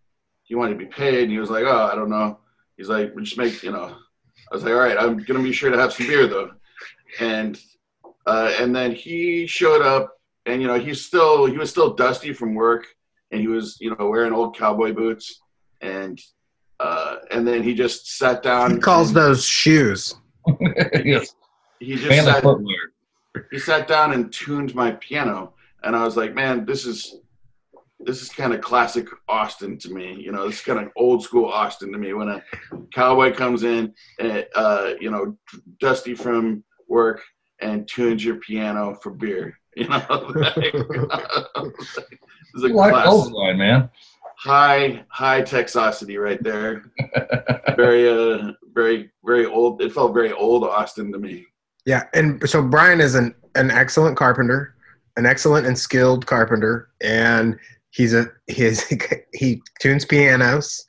[0.43, 2.39] he wanted to be paid, and he was like, "Oh, I don't know."
[2.77, 3.95] He's like, "We just make, you know."
[4.51, 6.51] I was like, "All right, I'm gonna be sure to have some beer though,"
[7.19, 7.59] and
[8.25, 12.33] uh, and then he showed up, and you know, he's still he was still dusty
[12.33, 12.85] from work,
[13.31, 15.41] and he was you know wearing old cowboy boots,
[15.81, 16.19] and
[16.79, 18.71] uh, and then he just sat down.
[18.71, 20.15] He calls and those shoes.
[21.03, 21.35] yes.
[21.79, 22.43] he just sat,
[23.51, 27.17] he sat down and tuned my piano, and I was like, man, this is
[27.99, 30.13] this is kind of classic Austin to me.
[30.13, 32.13] You know, this is kind of old school Austin to me.
[32.13, 32.43] When a
[32.93, 35.35] cowboy comes in, and, uh, you know,
[35.79, 37.21] dusty from work,
[37.59, 39.57] and tunes your piano for beer.
[39.77, 39.97] You know,
[40.35, 41.97] like, it's
[42.63, 43.89] a You like class, those line, man.
[44.37, 46.83] High high Texosity right there.
[47.75, 49.81] very uh, very very old.
[49.81, 51.45] It felt very old Austin to me.
[51.85, 54.75] Yeah, and so Brian is an an excellent carpenter,
[55.17, 57.57] an excellent and skilled carpenter, and
[57.91, 58.83] he's a he's
[59.33, 60.83] he tunes pianos,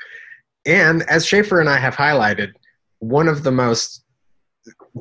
[0.66, 2.52] and as Schaefer and I have highlighted,
[2.98, 4.04] one of the most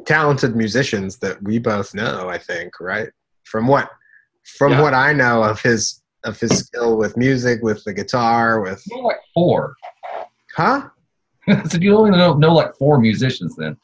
[0.06, 2.30] talented musicians that we both know.
[2.30, 3.10] I think, right?
[3.46, 3.90] From what
[4.58, 4.82] from Yeah.
[4.82, 9.04] what I know of his of his skill with music, with the guitar, with You're
[9.04, 9.76] like four.
[10.56, 10.90] huh?
[11.70, 13.78] so you only know, know like four musicians then.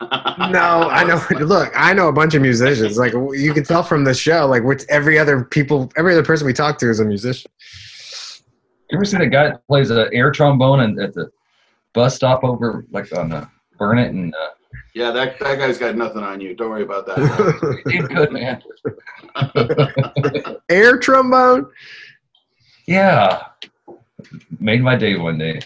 [0.00, 1.22] No, I know.
[1.44, 2.98] Look, I know a bunch of musicians.
[2.98, 6.46] Like you can tell from the show, like which every other people, every other person
[6.46, 7.50] we talk to is a musician.
[8.90, 11.30] You ever see that guy that plays an air trombone and at the
[11.94, 13.46] bus stop over like on uh,
[13.78, 14.48] Burnet and uh,
[14.94, 16.54] Yeah, that that guy's got nothing on you.
[16.54, 17.82] Don't worry about that.
[17.90, 18.62] he's good man.
[20.68, 21.70] Air trombone.
[22.86, 23.44] Yeah,
[24.58, 25.60] made my day one day.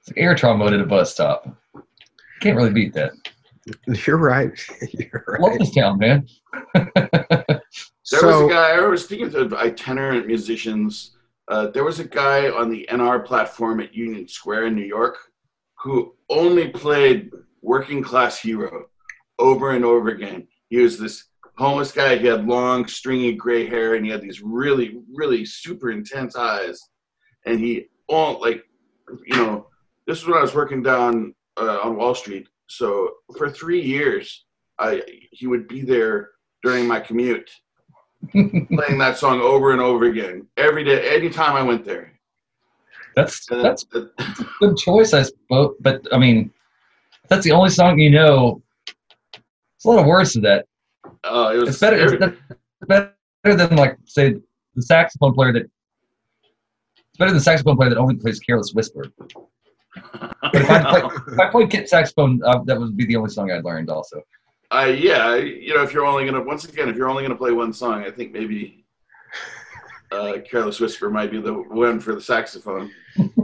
[0.00, 1.48] It's air trombone at a bus stop.
[2.40, 3.12] Can't really beat that.
[4.06, 4.52] You're right.
[4.92, 6.26] You're Love this town, man.
[6.74, 8.70] There So was a guy.
[8.76, 11.16] I was speaking of itinerant musicians.
[11.48, 15.18] Uh, there was a guy on the NR platform at Union Square in New York
[15.74, 17.30] who only played
[17.62, 18.86] "Working Class Hero"
[19.38, 20.46] over and over again.
[20.68, 21.24] He was this
[21.56, 22.16] homeless guy.
[22.16, 26.80] He had long, stringy gray hair, and he had these really, really super intense eyes.
[27.44, 28.64] And he, all like,
[29.24, 29.68] you know,
[30.06, 32.48] this is when I was working down uh, on Wall Street.
[32.68, 34.44] So for three years,
[34.78, 36.30] I he would be there
[36.62, 37.50] during my commute
[38.32, 42.12] playing that song over and over again every day, anytime I went there.
[43.14, 44.08] That's that's a
[44.60, 45.76] good choice, I suppose.
[45.80, 46.52] But I mean,
[47.28, 48.62] that's the only song you know.
[49.74, 50.66] It's a lot of words to that.
[51.24, 51.96] uh, it was It's better.
[51.98, 53.12] It's better
[53.44, 54.36] than like say
[54.74, 55.70] the saxophone player that.
[56.96, 61.02] It's better than the saxophone player that only plays "Careless Whisper." But if I play,
[61.32, 63.88] if I played kit saxophone, uh, that would be the only song I'd learned.
[63.90, 64.22] Also,
[64.70, 67.52] I yeah, you know, if you're only gonna once again, if you're only gonna play
[67.52, 68.84] one song, I think maybe
[70.12, 72.90] uh, "Careless Whisper" might be the one for the saxophone.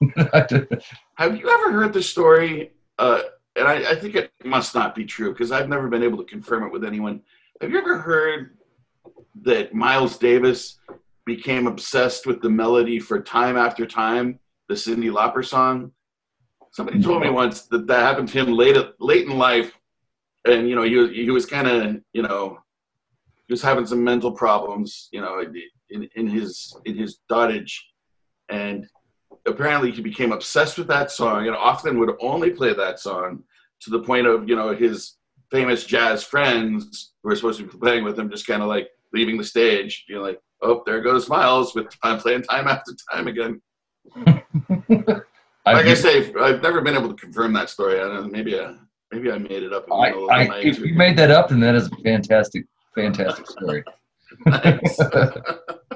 [0.16, 2.72] Have you ever heard the story?
[2.98, 3.22] Uh,
[3.56, 6.24] and I, I think it must not be true because I've never been able to
[6.24, 7.20] confirm it with anyone.
[7.60, 8.56] Have you ever heard
[9.42, 10.78] that Miles Davis
[11.26, 15.90] became obsessed with the melody for "Time After Time," the Cyndi Lauper song?
[16.70, 19.72] Somebody told me once that that happened to him late late in life,
[20.44, 22.58] and you know he was he was kind of you know
[23.48, 25.42] he was having some mental problems, you know,
[25.90, 27.80] in, in his in his dotage,
[28.50, 28.86] and
[29.48, 33.42] apparently he became obsessed with that song and often would only play that song
[33.80, 35.14] to the point of you know his
[35.50, 38.88] famous jazz friends who were supposed to be playing with him just kind of like
[39.12, 42.92] leaving the stage you know like oh there goes miles with i'm playing time after
[43.12, 43.60] time again
[44.88, 48.58] like i say i've never been able to confirm that story i don't know maybe
[48.58, 48.74] i
[49.12, 51.30] maybe i made it up in the I, middle of I, if you made that
[51.30, 53.84] up, then that is a fantastic, fantastic story.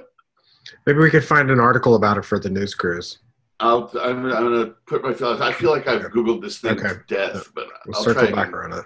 [0.86, 3.18] Maybe we could find an article about it for the news cruise.
[3.62, 5.40] I'll, I'm, I'm gonna put my feelings.
[5.40, 6.88] I feel like I've googled this thing Okay.
[6.88, 8.54] to death, but We'll I'll circle try back again.
[8.54, 8.84] around it.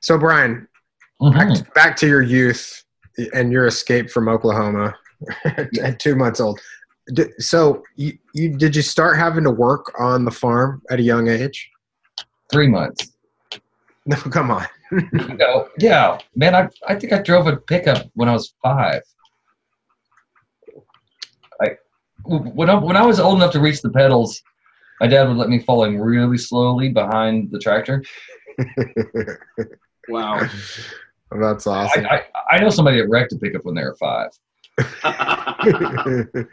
[0.00, 0.68] So Brian,
[1.20, 1.34] Mhm.
[1.64, 2.84] back, back to your youth
[3.34, 4.94] and your escape from Oklahoma
[5.82, 6.60] at two months old.
[7.38, 11.28] So you, you did you start having to work on the farm at a young
[11.28, 11.68] age?
[12.50, 13.12] Three months.
[14.04, 14.66] No, come on.
[15.38, 16.56] No, yeah, man.
[16.56, 19.02] I I think I drove a pickup when I was five.
[21.60, 21.76] I
[22.24, 24.42] when I when I was old enough to reach the pedals,
[25.00, 28.02] my dad would let me fall in really slowly behind the tractor.
[30.08, 30.40] Wow.
[31.30, 32.06] Oh, that's awesome.
[32.06, 34.30] I, I, I know somebody that wrecked a pickup when they were five.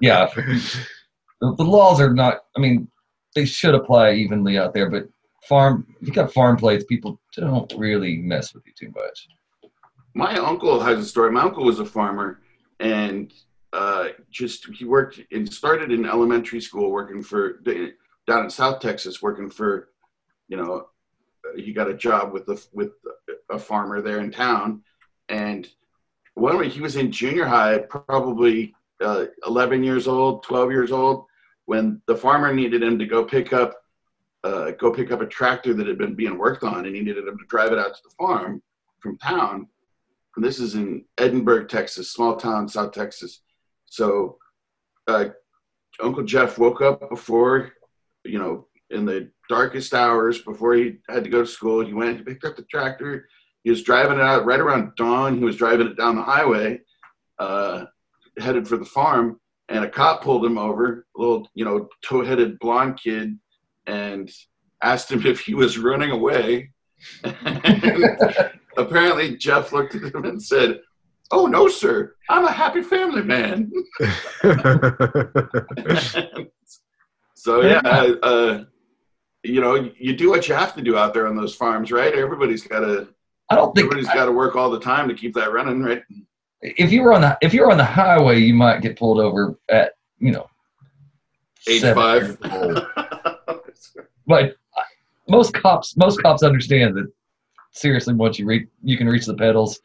[0.00, 2.44] Yeah, the, the laws are not.
[2.56, 2.88] I mean,
[3.34, 5.08] they should apply evenly out there, but
[5.48, 5.86] farm.
[6.00, 9.28] If you got farm plates, people don't really mess with you too much.
[10.14, 11.30] My uncle has a story.
[11.32, 12.40] My uncle was a farmer,
[12.80, 13.32] and
[13.72, 17.60] uh, just he worked and started in elementary school, working for
[18.26, 19.88] down in South Texas, working for,
[20.48, 20.88] you know,
[21.56, 22.92] he got a job with the with
[23.50, 24.82] a farmer there in town,
[25.28, 25.68] and
[26.34, 31.26] when he was in junior high, probably uh, 11 years old, 12 years old,
[31.66, 33.82] when the farmer needed him to go pick up
[34.44, 37.26] uh, go pick up a tractor that had been being worked on, and he needed
[37.26, 38.62] him to drive it out to the farm
[38.98, 39.68] from town.
[40.36, 43.42] And this is in Edinburg Texas, small town, South Texas.
[43.92, 44.38] So
[45.06, 45.26] uh,
[46.00, 47.72] Uncle Jeff woke up before,
[48.24, 51.84] you know, in the darkest hours before he had to go to school.
[51.84, 53.28] He went and picked up the tractor.
[53.64, 55.36] He was driving it out right around dawn.
[55.36, 56.80] He was driving it down the highway,
[57.38, 57.84] uh,
[58.38, 62.58] headed for the farm, and a cop pulled him over, a little, you know, tow-headed
[62.60, 63.38] blonde kid,
[63.86, 64.32] and
[64.82, 66.70] asked him if he was running away.
[68.78, 70.80] apparently, Jeff looked at him and said,
[71.30, 73.70] "Oh no, sir, I'm a happy family man."
[77.34, 77.80] so yeah,
[78.22, 78.64] uh,
[79.42, 82.14] you know, you do what you have to do out there on those farms, right?
[82.14, 83.08] Everybody's got to.
[83.50, 86.02] I don't think Everybody's got to work all the time to keep that running, right?
[86.62, 89.20] if you were on the if you were on the highway, you might get pulled
[89.20, 90.48] over at you know
[91.68, 92.38] Age five.
[94.26, 94.82] But uh,
[95.28, 97.10] most cops most cops understand that
[97.72, 99.80] seriously once you reach you can reach the pedals.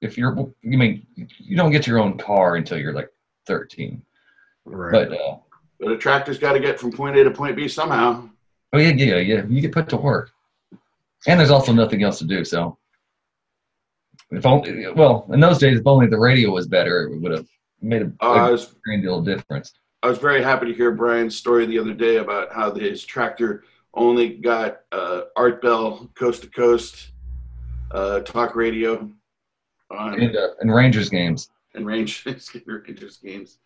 [0.00, 3.10] If you're you mean you don't get your own car until you're like
[3.46, 4.02] 13.
[4.64, 4.92] right.
[5.08, 5.36] But uh,
[5.80, 8.28] but a tractor's got to get from point A to point B somehow.
[8.72, 10.30] oh yeah yeah yeah you get put to work,
[11.26, 12.44] and there's also nothing else to do.
[12.44, 12.78] So
[14.30, 17.46] if only well in those days if only the radio was better it would have
[17.80, 19.72] made a, Uh, I a was great deal of difference.
[20.02, 23.64] I was very happy to hear Brian's story the other day about how his tractor
[23.94, 27.10] only got uh, Art Bell coast to coast
[27.90, 29.10] uh, talk radio
[29.90, 31.50] on And, uh, and Rangers games.
[31.74, 32.24] and range
[32.66, 33.58] Rangers games.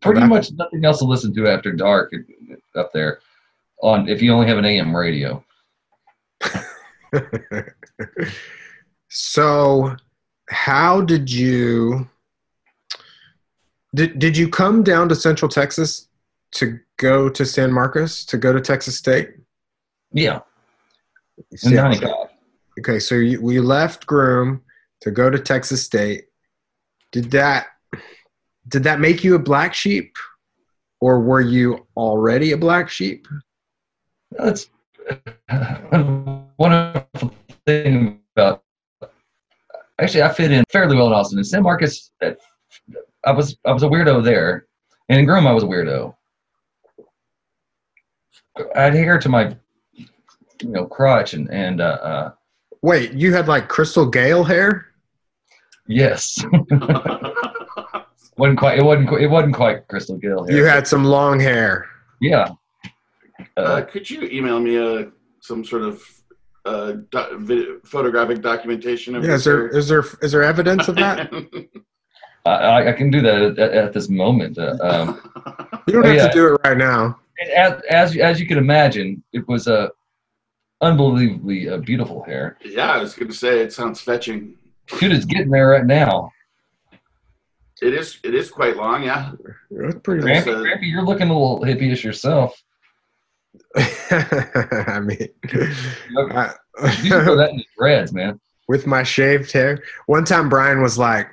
[0.00, 2.12] pretty That- much nothing else to listen to after dark
[2.76, 3.20] up there
[3.82, 5.42] on if you only have an AM radio.
[9.08, 9.96] so
[10.50, 12.08] how did you
[13.94, 16.08] did, did you come down to central texas
[16.52, 19.30] to go to san marcos to go to texas state
[20.12, 20.40] Yeah,
[21.52, 21.78] in See,
[22.80, 24.60] okay so you, you left groom
[25.04, 26.24] to go to texas state
[27.12, 27.66] did that
[28.68, 30.16] did that make you a black sheep
[31.00, 33.26] or were you already a black sheep
[34.38, 34.68] That's
[36.58, 37.30] one of the
[37.66, 38.62] thing about.
[40.00, 41.38] Actually, I fit in fairly well in Austin.
[41.38, 42.32] In San Marcos, uh,
[43.24, 44.66] I was I was a weirdo there,
[45.08, 46.14] and in Groom, I was a weirdo.
[48.74, 49.56] I had hair to my,
[49.94, 50.06] you
[50.62, 52.32] know, crotch, and and uh, uh,
[52.82, 54.86] wait you had like Crystal Gayle hair
[55.86, 56.38] yes,
[58.36, 60.56] wasn't quite it wasn't it wasn't quite Crystal Gayle hair.
[60.56, 61.86] you had some long hair
[62.20, 62.48] yeah.
[63.56, 66.02] Uh, Uh, could you email me a some sort of
[66.64, 70.88] uh, do, video, photographic documentation of yeah is there or- is there is there evidence
[70.88, 71.30] of that
[72.46, 74.58] I, I can do that at, at this moment.
[74.58, 75.06] Uh, um,
[75.86, 76.26] You don't have yeah.
[76.28, 77.18] to do it right now.
[77.40, 79.90] and as, as as you can imagine, it was a
[80.82, 82.58] unbelievably uh, beautiful hair.
[82.62, 84.56] yeah, I was going to say it sounds fetching.
[85.00, 86.30] Dude, it's getting there right now.
[87.82, 88.18] It is.
[88.22, 89.02] It is quite long.
[89.02, 89.32] Yeah.
[89.70, 90.22] That's pretty.
[90.22, 90.44] Great.
[90.44, 92.60] Grampy, Grampy, you're looking a little hippie-ish yourself.
[93.76, 95.28] I mean,
[96.16, 96.52] I-
[96.86, 98.40] You should throw that in the dreads, man.
[98.68, 99.82] with my shaved hair.
[100.06, 101.28] One time, Brian was like,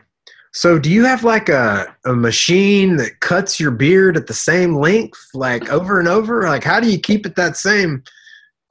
[0.52, 4.76] "So, do you have like a a machine that cuts your beard at the same
[4.76, 6.44] length, like over and over?
[6.44, 8.04] Like, how do you keep it that same?"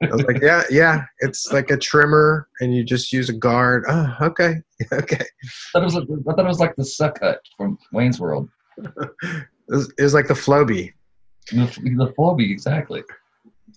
[0.01, 1.05] I was like, "Yeah, yeah.
[1.19, 4.55] It's like a trimmer, and you just use a guard." Oh, okay,
[4.93, 5.23] okay.
[5.43, 8.19] I thought it was like, I thought it was like the Suck Kut from Wayne's
[8.19, 8.49] World.
[8.77, 10.93] It was, it was like the Flowbee.
[11.51, 11.65] The,
[11.97, 13.03] the Flowbee, exactly.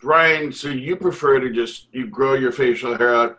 [0.00, 3.38] Brian, so you prefer to just you grow your facial hair out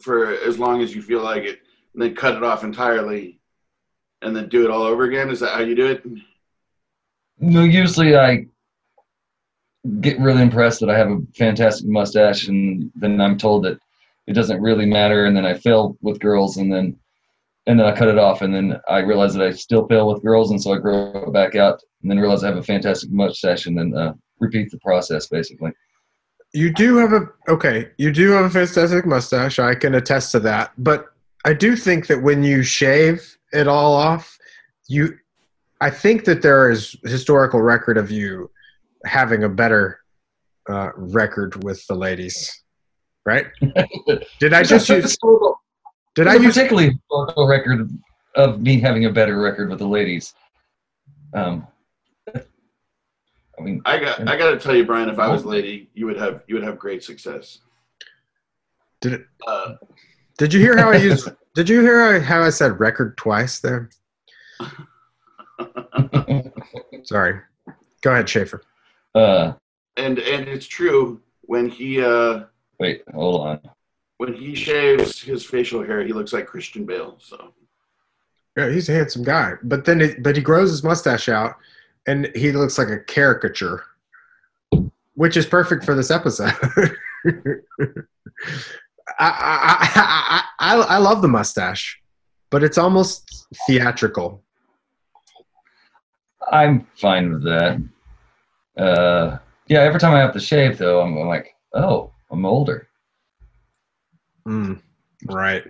[0.00, 1.60] for as long as you feel like it,
[1.94, 3.40] and then cut it off entirely,
[4.22, 5.30] and then do it all over again?
[5.30, 6.04] Is that how you do it?
[7.38, 8.46] No, usually I
[10.00, 13.78] get really impressed that I have a fantastic mustache, and then I'm told that
[14.26, 16.96] it doesn't really matter, and then I fail with girls, and then
[17.68, 20.22] and then I cut it off, and then I realize that I still fail with
[20.22, 23.10] girls, and so I grow it back out, and then realize I have a fantastic
[23.10, 25.72] mustache, and then uh, repeat the process basically.
[26.52, 27.90] You do have a okay.
[27.98, 29.58] You do have a fantastic mustache.
[29.58, 30.72] I can attest to that.
[30.78, 31.06] But
[31.44, 34.38] I do think that when you shave it all off,
[34.88, 35.18] you,
[35.80, 38.50] I think that there is historical record of you
[39.06, 40.00] having a better
[40.68, 42.62] uh, record with the ladies,
[43.24, 43.46] right?
[44.40, 45.02] Did I just use?
[45.04, 45.60] historical,
[46.14, 46.54] Did I there's use?
[46.54, 47.90] particularly historical record
[48.34, 50.34] of me having a better record with the ladies.
[51.34, 51.66] Um,
[52.34, 55.08] I mean, I got I got to tell you, Brian.
[55.08, 57.60] If I was a lady, you would have you would have great success.
[59.00, 59.26] Did it?
[59.46, 59.74] Uh,
[60.36, 61.28] Did you hear how I used?
[61.54, 63.88] Did you hear how I said record twice there?
[67.04, 67.40] Sorry.
[68.02, 68.62] Go ahead, Schaefer.
[69.16, 69.54] Uh,
[69.96, 72.44] and and it's true when he uh
[72.78, 73.60] wait, hold on.
[74.18, 77.16] when he shaves his facial hair, he looks like Christian Bale.
[77.18, 77.52] So
[78.56, 79.54] Yeah, he's a handsome guy.
[79.62, 81.54] But then, it, but he grows his mustache out,
[82.06, 83.84] and he looks like a caricature,
[85.14, 86.52] which is perfect for this episode.
[89.18, 92.00] I, I, I, I, I love the mustache,
[92.50, 94.42] but it's almost theatrical.
[96.52, 97.80] I'm fine with that.
[98.76, 102.88] Uh, yeah, every time I have to shave, though, I'm, I'm like, oh, I'm older.
[104.46, 104.80] Mm,
[105.26, 105.64] right.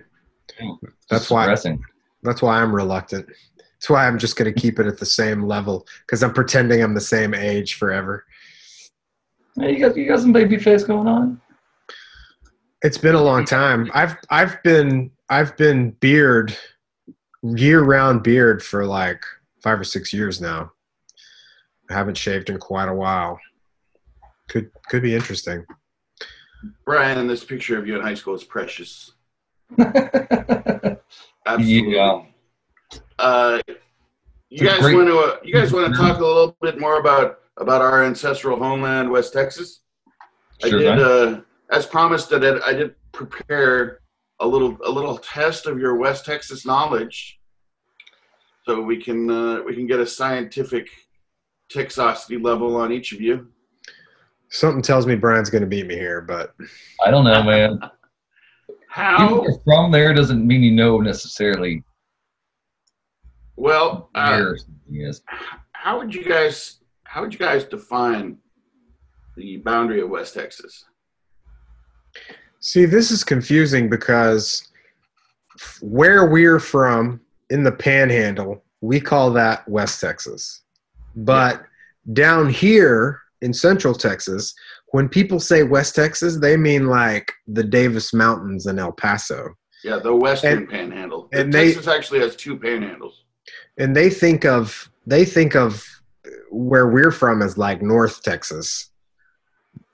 [1.09, 1.45] That's why.
[1.45, 1.81] depressing.
[2.23, 3.27] That's why I'm reluctant.
[3.57, 6.81] That's why I'm just going to keep it at the same level because I'm pretending
[6.81, 8.25] I'm the same age forever.
[9.59, 11.41] Hey, you got you got some baby face going on.
[12.83, 13.89] It's been a long time.
[13.93, 16.55] I've I've been I've been beard
[17.43, 19.23] year round beard for like
[19.63, 20.71] five or six years now.
[21.89, 23.39] I haven't shaved in quite a while.
[24.49, 25.65] Could could be interesting.
[26.85, 29.11] Brian, this picture of you in high school is precious.
[29.77, 30.95] yeah.
[31.45, 31.99] Absolutely.
[33.19, 33.59] Uh,
[34.49, 36.99] you guys great- want to uh, you guys want to talk a little bit more
[36.99, 39.81] about about our ancestral homeland, West Texas?
[40.61, 43.99] Sure, I did, uh, as promised, I did, I did prepare
[44.39, 47.39] a little a little test of your West Texas knowledge,
[48.65, 50.89] so we can uh, we can get a scientific
[51.71, 53.47] Texosity level on each of you.
[54.49, 56.53] Something tells me Brian's going to beat me here, but
[57.05, 57.79] I don't know, man.
[58.89, 61.83] How you're from there doesn't mean you know necessarily
[63.57, 64.09] well?
[64.15, 65.21] Uh, where something is.
[65.73, 68.37] how would you guys how would you guys define
[69.35, 70.85] the boundary of West Texas?
[72.59, 74.67] See, this is confusing because
[75.81, 80.63] where we're from in the panhandle, we call that West Texas.
[81.17, 81.63] But
[82.13, 84.53] down here in Central Texas,
[84.91, 89.49] when people say West Texas, they mean like the Davis Mountains in El Paso.
[89.83, 91.27] Yeah, the Western And- Panhandle.
[91.33, 93.13] and they- Texas actually has two panhandles.
[93.77, 95.85] And they think of they think of
[96.51, 98.91] where we're from as like North Texas.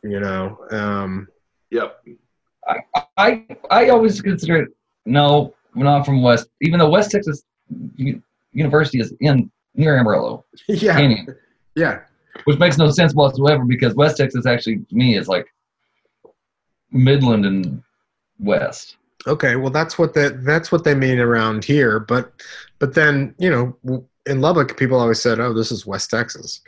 [0.03, 1.27] You know, um,
[1.71, 2.03] Yep.
[3.17, 4.69] I I always consider it.
[5.05, 6.47] No, we're not from West.
[6.61, 7.43] Even though West Texas
[8.53, 11.35] University is in near Amarillo yeah, Canyon,
[11.75, 11.99] yeah.
[12.45, 15.47] which makes no sense whatsoever because West Texas actually to me is like
[16.91, 17.83] Midland and
[18.39, 18.97] West.
[19.25, 22.33] Okay, well that's what that that's what they mean around here, but
[22.79, 26.61] but then you know in Lubbock people always said, "Oh, this is West Texas."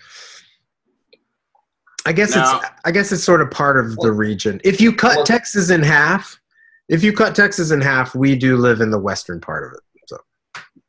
[2.06, 4.62] I guess Now- it's I guess it's sort of part of the region.
[4.64, 6.40] If you cut Well- Texas in half,
[6.88, 9.80] if you cut Texas in half, we do live in the western part of it.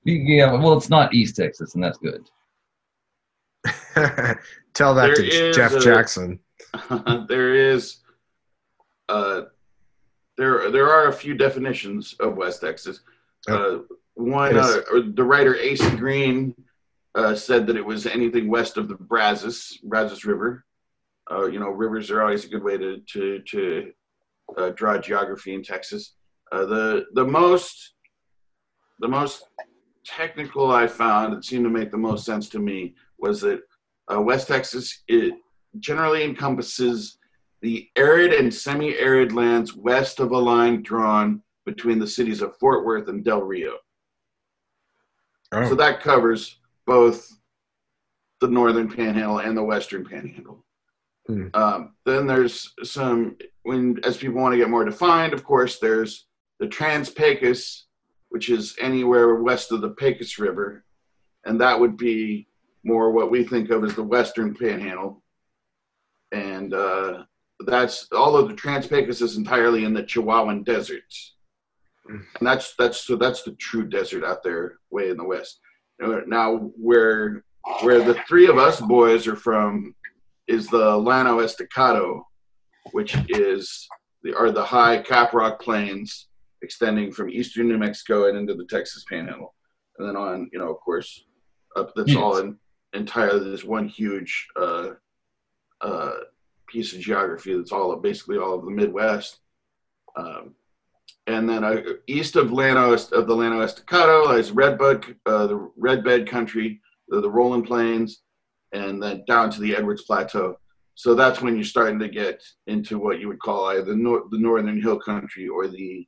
[0.07, 2.29] Yeah, well, it's not East Texas, and that's good.
[4.75, 6.39] Tell that There to Jeff a- Jackson.
[7.29, 7.99] there is
[9.09, 9.43] uh
[10.37, 13.01] there there are a few definitions of West Texas.
[13.49, 13.79] Uh,
[14.15, 14.81] one uh,
[15.15, 16.55] the writer AC Greene
[17.15, 20.65] uh, said that it was anything west of the Brazos Brazos River.
[21.31, 23.93] Uh, you know, rivers are always a good way to to to
[24.57, 26.15] uh, draw geography in Texas.
[26.53, 27.95] Uh, the the most
[29.01, 29.45] the most
[30.07, 33.61] technical I found that seemed to make the most sense to me was that
[34.13, 35.35] uh, West Texas it
[35.79, 37.19] generally encompasses
[37.63, 42.85] the arid and semi-arid lands west of a line drawn between the cities of Fort
[42.85, 43.75] Worth and Del Rio.
[45.53, 45.69] Oh.
[45.69, 47.37] So that covers both
[48.41, 50.65] the northern panhandle and the western panhandle.
[51.27, 51.49] Hmm.
[51.55, 56.27] Um, then there's some when as people want to get more defined, of course, there's
[56.61, 57.86] the Trans-Pecos,
[58.31, 60.85] which is anywhere west of the Pecos River,
[61.45, 62.49] and that would be
[62.85, 65.23] more what we think of as the western panhandle.
[66.33, 67.25] And uh,
[67.67, 71.35] that's all of the Trans-Pecos is entirely in the Chihuahuan deserts,
[72.09, 75.61] and that's that's so that's the true desert out there, way in the west.
[76.01, 77.45] Now, where
[77.83, 79.95] where the three of us boys are from
[80.47, 82.27] is the Llano Estacado
[82.93, 83.89] which is
[84.23, 86.29] the are the high Caprock Plains
[86.67, 89.55] extending from eastern New Mexico and into the Texas Panhandle,
[89.99, 91.11] and then on, you know, of course,
[91.77, 91.89] up.
[91.95, 92.19] That's Yes.
[92.23, 92.49] all in
[93.01, 94.33] entirely this one huge
[94.65, 94.89] uh,
[95.81, 96.17] uh,
[96.73, 97.55] piece of geography.
[97.55, 99.33] That's all of basically all of the Midwest.
[100.17, 100.45] Um,
[101.29, 106.29] and then uh, east of Llano of the Llano Estacado is Redbud, uh, the Redbed
[106.29, 108.23] Country, the, the Rolling Plains,
[108.73, 110.57] and then down to the Edwards Plateau.
[110.95, 114.25] So that's when you're starting to get into what you would call either the, nor-
[114.31, 116.07] the northern hill country or the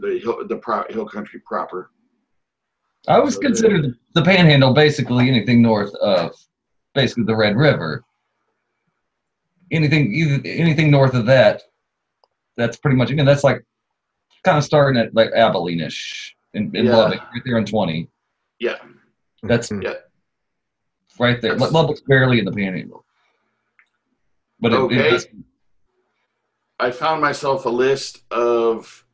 [0.00, 1.90] the hill, the pro- hill country proper.
[3.08, 6.32] I always consider the, the Panhandle basically anything north of
[6.94, 8.04] basically the Red River.
[9.70, 11.62] Anything, either, anything north of that,
[12.56, 13.10] that's pretty much.
[13.10, 13.64] Again, that's like
[14.44, 16.96] kind of starting at like Abilene-ish in, in Yeah.
[16.96, 18.08] Lubbock, right there in twenty.
[18.60, 18.76] Yeah,
[19.42, 19.70] That's.
[19.70, 19.94] Yeah.
[21.18, 21.52] right there.
[21.54, 23.04] That's- Lubbock's barely in the Panhandle,
[24.60, 25.16] but it, Okay.
[25.16, 25.30] it
[26.78, 29.04] I found myself a list of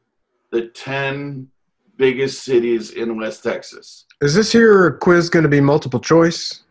[0.52, 1.48] the ten
[1.96, 4.06] biggest cities in West Texas.
[4.20, 6.62] Is this here quiz going to be multiple choice?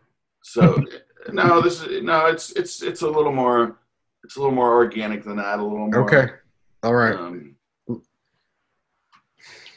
[0.42, 0.82] So
[1.32, 2.26] no, this is no.
[2.26, 3.78] It's it's it's a little more.
[4.24, 5.58] It's a little more organic than that.
[5.58, 6.04] A little more.
[6.04, 6.32] Okay.
[6.84, 7.14] All right.
[7.14, 7.56] Um,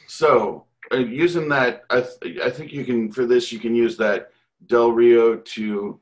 [0.06, 3.96] so uh, using that, I th- I think you can for this you can use
[3.98, 4.30] that
[4.66, 6.00] Del Rio to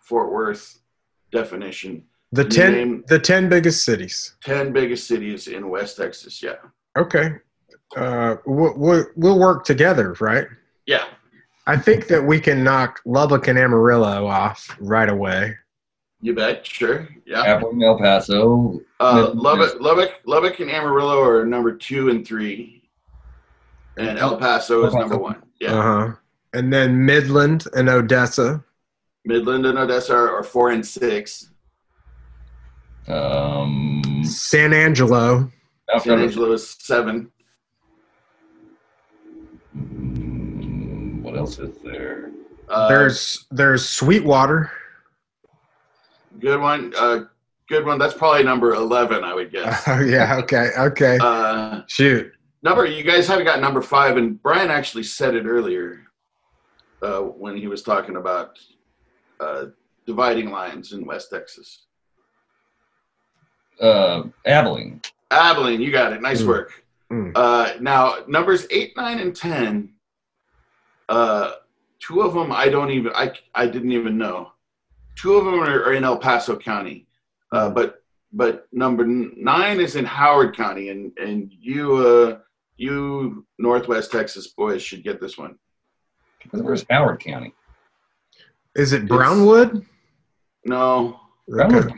[0.00, 0.78] Fort Worth
[1.32, 2.04] definition.
[2.32, 4.34] The you ten name- the ten biggest cities.
[4.42, 6.42] Ten biggest cities in West Texas.
[6.42, 6.56] Yeah.
[6.96, 7.32] Okay.
[7.96, 10.46] Uh, we'll, we'll we'll work together, right?
[10.86, 11.04] Yeah.
[11.66, 15.56] I think that we can knock Lubbock and Amarillo off right away.
[16.20, 16.66] You bet.
[16.66, 17.08] Sure.
[17.26, 17.42] Yeah.
[17.42, 18.80] Abilene, El Paso.
[19.00, 22.88] Uh, Lubbock, Lubbock, Lubbock, and Amarillo are number two and three,
[23.96, 25.42] and El Paso is number one.
[25.60, 25.74] Yeah.
[25.78, 26.12] Uh huh.
[26.52, 28.64] And then Midland and Odessa.
[29.24, 31.50] Midland and Odessa are, are four and six.
[33.08, 35.50] Um, San Angelo.
[36.00, 37.30] San Angelo is seven.
[41.22, 42.30] What else is there?
[42.68, 44.70] Uh, There's there's Sweetwater.
[46.38, 46.92] good one.
[46.96, 47.24] Uh,
[47.68, 47.98] good one.
[47.98, 49.82] That's probably number eleven, I would guess.
[49.88, 50.36] Oh yeah.
[50.38, 50.70] Okay.
[50.78, 51.18] Okay.
[51.20, 52.32] Uh, Shoot.
[52.62, 52.86] number.
[52.86, 56.00] You guys haven't got number five, and Brian actually said it earlier
[57.02, 58.58] uh, when he was talking about
[59.40, 59.66] uh,
[60.06, 61.86] dividing lines in West Texas.
[63.80, 65.00] Uh, Abilene.
[65.34, 66.22] Abilene, you got it.
[66.22, 66.46] Nice Mm.
[66.48, 66.84] work.
[67.12, 67.32] Mm.
[67.34, 69.90] Uh, now, numbers eight, nine, and ten.
[71.08, 71.52] Uh,
[72.00, 74.52] two of them I don't even I I didn't even know.
[75.16, 77.06] Two of them are, are in El Paso County,
[77.52, 82.38] uh, but but number nine is in Howard County, and and you uh,
[82.76, 85.56] you Northwest Texas boys should get this one.
[86.50, 87.54] Where's Howard County?
[88.74, 89.86] Is it Brownwood?
[90.64, 91.86] No, Brownwood.
[91.86, 91.94] Okay.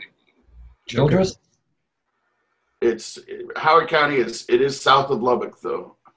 [0.87, 1.37] Childress?
[2.81, 3.19] It's
[3.55, 5.95] Howard County is it is south of Lubbock though.
[6.05, 6.11] I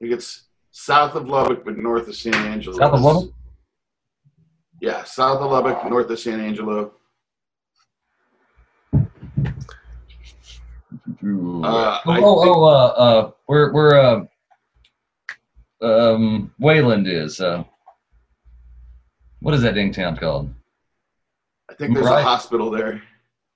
[0.00, 2.76] think it's south of Lubbock but north of San Angelo.
[2.78, 3.32] South of Lubbock?
[4.80, 6.92] Yeah, south of Lubbock, north of San Angelo.
[11.24, 14.24] Uh, oh, oh, think- uh, uh, where, where, uh,
[15.80, 17.62] um, Wayland is, uh,
[19.40, 20.52] what is that dang town called?
[21.70, 22.20] I think there's Right.
[22.20, 23.02] a hospital there.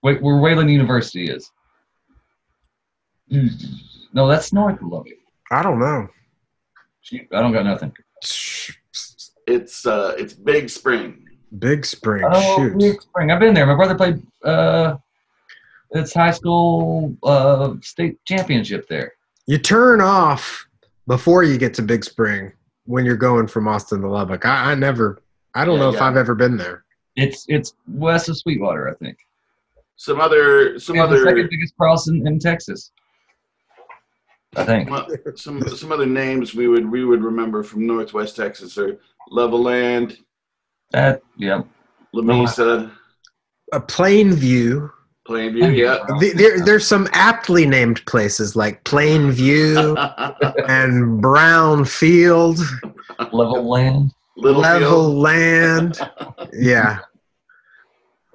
[0.02, 1.50] Wait, where Wayland University is.
[3.28, 5.12] No, that's north of Lubbock.
[5.50, 6.08] I don't know.
[7.02, 7.92] Shoot, I don't got nothing.
[9.46, 11.22] It's uh, it's Big Spring.
[11.58, 12.24] Big Spring.
[12.28, 12.78] Oh, Shoot.
[12.78, 13.30] Big Spring.
[13.30, 13.66] I've been there.
[13.66, 14.96] My brother played, uh,
[15.92, 19.12] it's high school, uh, state championship there.
[19.46, 20.66] You turn off
[21.06, 22.52] before you get to Big Spring
[22.86, 24.44] when you're going from Austin to Lubbock.
[24.44, 25.22] I, I never.
[25.54, 26.02] I don't Yeah, know if.
[26.02, 26.84] I've ever been there.
[27.14, 29.16] It's, it's west of Sweetwater, I think.
[29.96, 32.90] Some other some Yeah, the other second biggest cross in, in Texas.
[34.56, 34.90] I think.
[35.38, 38.98] some some other names we would we would remember from Northwest Texas are
[39.30, 40.18] Levelland,
[40.92, 41.62] That yeah.
[42.14, 42.90] Lamesa,
[43.72, 44.90] A Plainview.
[45.28, 45.76] Plainview.
[45.76, 45.98] Yeah.
[46.36, 49.96] There, there's some aptly named places like Plainview
[50.68, 52.58] and Brownfield,
[53.32, 54.12] Level land.
[54.36, 54.80] Littlefield.
[54.82, 55.98] Level Land.
[56.52, 57.00] Yeah.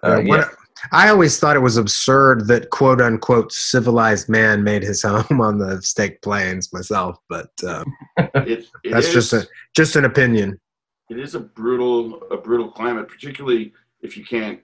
[0.04, 0.28] Uh, Uh, yeah.
[0.28, 0.50] what-
[0.92, 5.58] I always thought it was absurd that quote unquote civilized man made his home on
[5.58, 7.84] the Staked Plains myself, but uh,
[8.18, 10.60] It, it that's is- just a just an opinion.
[11.10, 14.60] it is a brutal a brutal climate, particularly if you can't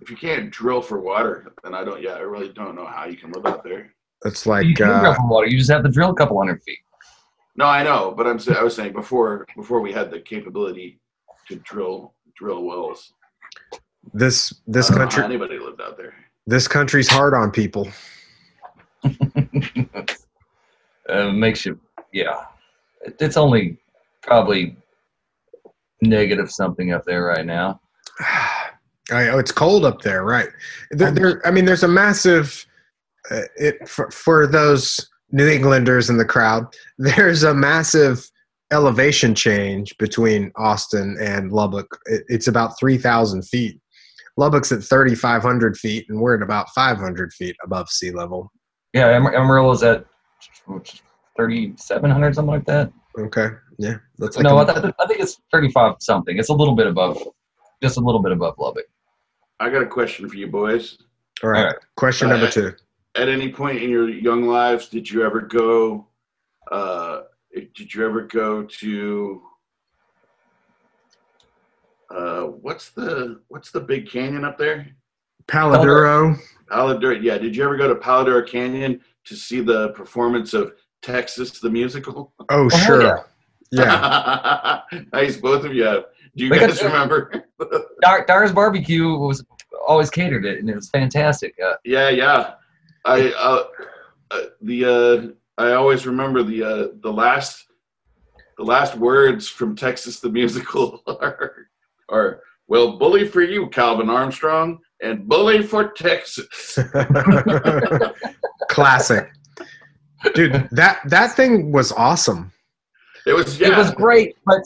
[0.00, 1.52] if you can't drill for water.
[1.64, 2.00] Then I don't.
[2.00, 3.92] Yeah, I really don't know how you can live out there.
[4.24, 5.46] It's you like can drill uh, for water.
[5.48, 6.78] You just have to drill a couple hundred feet.
[7.56, 11.00] No, I know, but I'm I was saying before before we had the capability
[11.48, 13.12] to drill drill wells.
[14.12, 16.14] This this I don't know how country anybody lived out there.
[16.46, 17.88] This country's hard on people.
[21.08, 21.78] uh, makes you,
[22.12, 22.44] yeah.
[23.02, 23.78] It's only
[24.22, 24.76] probably
[26.00, 27.80] negative something up there right now.
[29.10, 30.48] I, oh, it's cold up there, right?
[30.90, 32.66] There, there, I mean, there's a massive.
[33.30, 36.66] Uh, it for, for those New Englanders in the crowd.
[36.98, 38.30] There's a massive
[38.70, 41.98] elevation change between Austin and Lubbock.
[42.06, 43.80] It, it's about three thousand feet.
[44.38, 48.12] Lubbock's at thirty five hundred feet, and we're at about five hundred feet above sea
[48.12, 48.50] level.
[48.94, 50.06] Yeah, Em- Emerald is at
[51.36, 52.90] 3,700, something like that.
[53.18, 56.38] Okay, yeah, that's like no, a- I, th- I think it's 35 something.
[56.38, 57.20] It's a little bit above,
[57.82, 58.86] just a little bit above Lubbock.
[59.60, 60.98] I got a question for you boys.
[61.42, 61.58] all right.
[61.58, 61.76] all right.
[61.96, 62.72] Question Uh, number two.
[63.16, 66.06] At any point in your young lives, did you ever go?
[66.70, 67.22] Uh,
[67.52, 69.42] did you ever go to?
[72.10, 74.86] Uh, what's the what's the big canyon up there?
[75.46, 76.36] Palo Duro.
[76.70, 77.22] Paladuro.
[77.22, 77.38] Yeah.
[77.38, 81.70] Did you ever go to Palo Duro Canyon to see the performance of Texas the
[81.70, 82.32] musical?
[82.50, 83.26] Oh, hell sure.
[83.70, 84.80] Yeah.
[85.12, 85.84] nice, both of you.
[85.84, 86.04] have.
[86.36, 87.44] Do you We got- guys remember?
[88.02, 89.44] Dar- Dyer's Barbecue was
[89.86, 91.54] always catered it, and it was fantastic.
[91.62, 92.54] Uh, Yeah, yeah.
[93.04, 93.64] I uh,
[94.30, 97.66] uh, the uh, I always remember the uh, the last
[98.58, 101.68] the last words from Texas the musical are
[102.08, 106.78] are well, bully for you, Calvin Armstrong, and bully for Texas.
[108.68, 109.30] Classic.
[110.34, 112.52] Dude, that that thing was awesome.
[113.26, 113.68] It was yeah.
[113.68, 114.60] It was great, but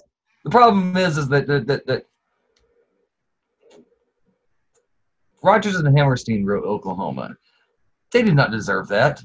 [0.44, 2.06] the problem is, is that that, that, that
[5.42, 7.36] Rodgers and Hammerstein wrote Oklahoma.
[8.12, 9.20] They did not deserve that.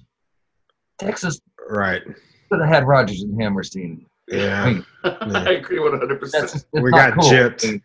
[1.00, 1.40] Texas
[1.70, 2.02] Right.
[2.06, 4.06] should have had Rodgers and Hammerstein.
[4.32, 4.66] I Yeah.
[4.66, 6.66] mean, I agree one hundred percent.
[6.74, 7.30] We got cool.
[7.30, 7.82] gypped.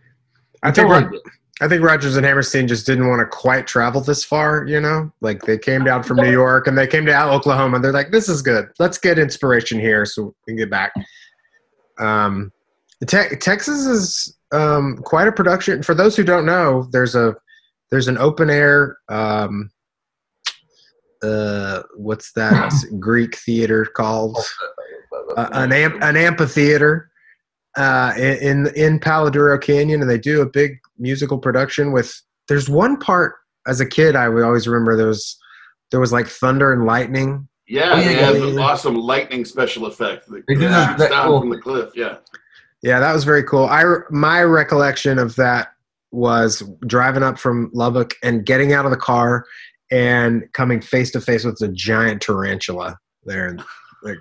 [0.63, 1.19] I think totally
[1.63, 5.13] I think Rodgers and Hammerstein just didn't want to quite travel this far, you know?
[5.21, 7.79] Like they came down from New York and they came to Oklahoma.
[7.79, 8.69] They're like, this is good.
[8.81, 10.93] Let's get inspiration here so we can get back.
[12.01, 12.51] Um,
[13.07, 15.85] te- Texas is um, quite a production.
[15.85, 17.37] For those who don't know, there's a
[17.93, 18.97] there's an open air.
[19.09, 19.71] Um,
[21.23, 24.37] uh, what's that Greek theater called?
[25.37, 27.12] uh, an amp, an amphitheater
[27.77, 32.15] uh, in in Palo Duro Canyon, and they do a big musical production with.
[32.49, 33.35] There's one part
[33.67, 35.39] as a kid I would always remember there was
[35.91, 37.49] there was like thunder and lightning.
[37.69, 40.99] Yeah, Oh, yeah, they yeah, had an awesome lightning special effect that They do that-
[40.99, 41.91] that down cool- from the cliff.
[41.95, 42.17] Yeah.
[42.83, 43.67] Yeah, that was very cool.
[43.67, 45.69] I my recollection of that
[46.11, 49.47] was driving up from Lubbock and getting out of the car
[49.91, 53.57] and coming face to face with a giant tarantula there,
[54.03, 54.19] like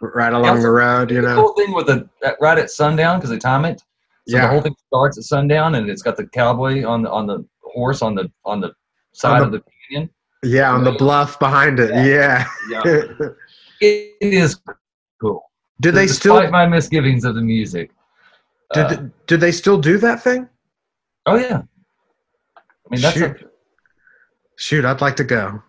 [0.00, 1.10] right along the road.
[1.10, 2.08] You know, the cool thing with the
[2.40, 3.82] right at sundown because they time it.
[4.28, 7.26] So the whole thing starts at sundown, and it's got the cowboy on the on
[7.26, 8.72] the horse on the on the
[9.12, 10.10] side the- of the canyon.
[10.44, 11.90] yeah, on the bluff behind it.
[11.90, 12.46] Yeah.
[12.70, 12.82] Yeah.
[12.84, 13.10] It,
[13.80, 14.60] it is
[15.20, 15.42] cool.
[15.80, 17.90] do they Despite still my misgivings of the music.
[18.72, 20.48] Did, Uh, do they still do that thing?
[21.26, 21.62] oh yeah.
[22.56, 23.52] I mean that's a, Shoot.
[24.56, 25.62] Shoot, I'd like to go.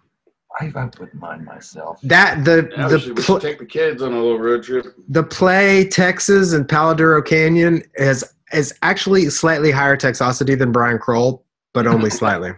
[0.61, 1.99] I, I wouldn't mind myself.
[2.03, 4.85] That the Yeah, the we pl- take the kids on a little road trip.
[5.09, 10.99] the play Texas and Palo Duro Canyon is is actually slightly higher Texosity than Brian
[10.99, 11.43] Kroll,
[11.73, 12.51] but only slightly.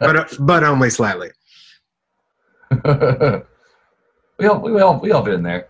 [0.00, 1.30] but but only slightly.
[2.84, 5.68] we all we all we all been there.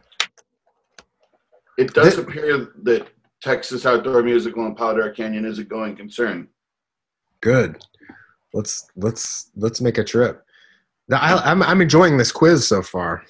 [1.77, 3.07] It does Thi- appear that
[3.41, 6.49] Texas Outdoor Musical and Palo Duro Canyon is a going concern.
[7.41, 7.79] Good.
[8.53, 10.45] Let's let's let's make a trip.
[11.13, 13.25] I, I'm I'm enjoying this quiz so far.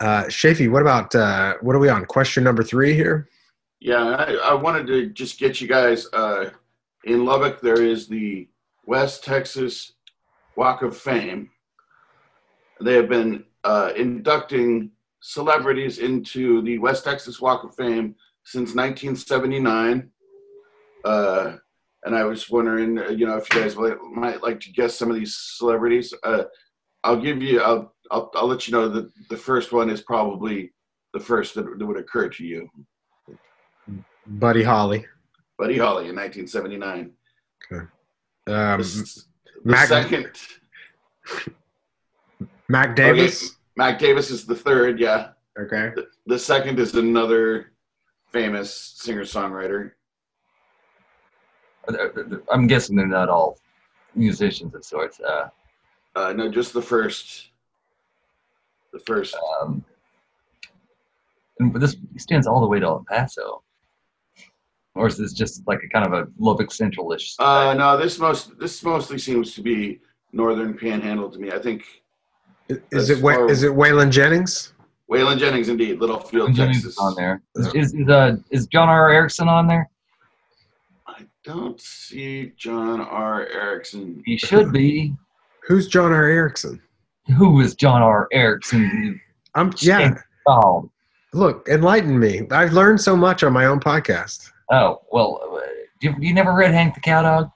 [0.00, 2.04] Uh, Shafi, what about uh, what are we on?
[2.06, 3.28] Question number three here.
[3.80, 6.50] Yeah, I, I wanted to just get you guys uh,
[7.04, 7.60] in Lubbock.
[7.60, 8.48] There is the
[8.86, 9.92] West Texas
[10.56, 11.50] Walk of Fame.
[12.80, 18.14] They have been uh, inducting celebrities into the West Texas Walk of Fame
[18.44, 20.10] since 1979.
[21.04, 21.56] Uh,
[22.04, 23.76] and I was wondering, you know, if you guys
[24.12, 26.14] might like to guess some of these celebrities.
[26.22, 26.44] Uh,
[27.04, 30.72] I'll give you, I'll, I'll, I'll let you know that the first one is probably
[31.12, 32.68] the first that, that would occur to you.
[34.26, 35.06] Buddy Holly.
[35.58, 37.12] Buddy Holly in 1979.
[37.70, 37.88] Um,
[38.46, 39.26] the s-
[39.64, 40.30] the Mac, second,
[42.68, 43.56] Mac Davis.
[43.76, 44.98] Mac Davis is the third.
[45.00, 45.90] Yeah, Okay.
[45.94, 47.72] the, the second is another
[48.32, 49.92] famous singer songwriter.
[52.50, 53.58] I'm guessing they're not all
[54.14, 55.20] musicians of sorts.
[55.20, 55.48] Uh,
[56.18, 57.50] Uh, no, just the first.
[58.92, 59.36] The first.
[59.62, 59.84] um,
[61.60, 63.62] and this extends all the way to El Paso,
[64.94, 67.34] or is this just like a kind of a Lubbock Central-ish?
[67.38, 70.00] Uh, no, this most this mostly seems to be
[70.32, 71.52] northern panhandle to me.
[71.52, 71.84] I think
[72.68, 74.72] Is That's it far- is it Waylon Jennings?
[75.10, 76.92] Waylon Jennings, indeed, Littlefield, Jennings Texas.
[76.94, 77.42] is on there.
[77.56, 79.10] Is is, is, uh, is John R.
[79.10, 79.88] Erickson on there?
[81.06, 83.46] I don't see John R.
[83.46, 84.22] Erickson.
[84.26, 85.14] He should be.
[85.68, 86.24] Who's John R.
[86.26, 86.80] Erickson?
[87.36, 88.26] Who is John R.
[88.32, 89.20] Erickson?
[89.54, 90.14] I'm yeah.
[90.46, 90.90] Oh,
[91.34, 92.46] Look, enlighten me.
[92.50, 94.50] I've learned so much on my own podcast.
[94.70, 95.40] oh well.
[95.52, 95.60] uh,
[96.00, 97.50] You, you never read Hank the Cowdog?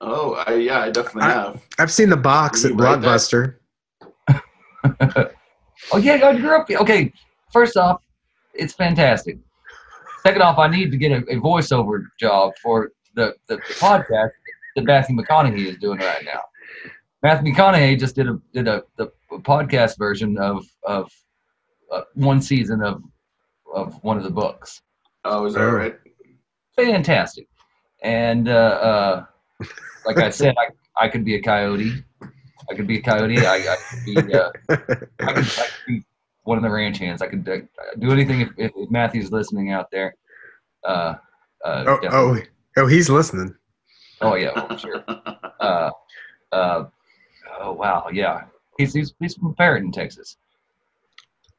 [0.00, 1.62] Oh, I, yeah, I definitely I- have.
[1.78, 2.76] I've seen the box You at?
[2.76, 3.56] Blockbuster.
[5.92, 6.70] Oh yeah, I grew up.
[6.70, 7.12] Okay,
[7.52, 8.00] first off,
[8.54, 9.36] it's fantastic.
[10.22, 14.30] Second off, I need to get a, a voiceover job for the, the, the podcast
[14.76, 16.40] that Matthew McConaughey is doing right now.
[17.22, 21.10] Matthew McConaughey just did a did a the podcast version of of
[21.92, 23.02] uh, one season of
[23.74, 24.82] of one of the books.
[25.24, 25.70] Oh, is that Oh.
[25.70, 25.94] right?
[26.76, 27.46] Fantastic,
[28.02, 29.24] and uh, uh,
[30.06, 32.02] like I said, I I could be a coyote.
[32.70, 33.38] I could be a coyote.
[33.44, 34.34] I, I could be.
[34.34, 36.02] Uh, I could, I could be
[36.44, 37.20] one of the ranch hands.
[37.22, 37.58] I could uh,
[37.98, 40.14] do anything if, if, if Matthew's listening out there.
[40.84, 41.14] Uh,
[41.64, 42.42] uh, Oh, definitely.
[42.78, 43.54] oh, oh, he's listening.
[44.22, 45.04] Oh, yeah, well, sure.
[45.62, 45.90] Uh,
[46.50, 46.84] uh,
[47.60, 48.42] oh wow, yeah.
[48.78, 50.36] He's he's he's from Perryton, Texas.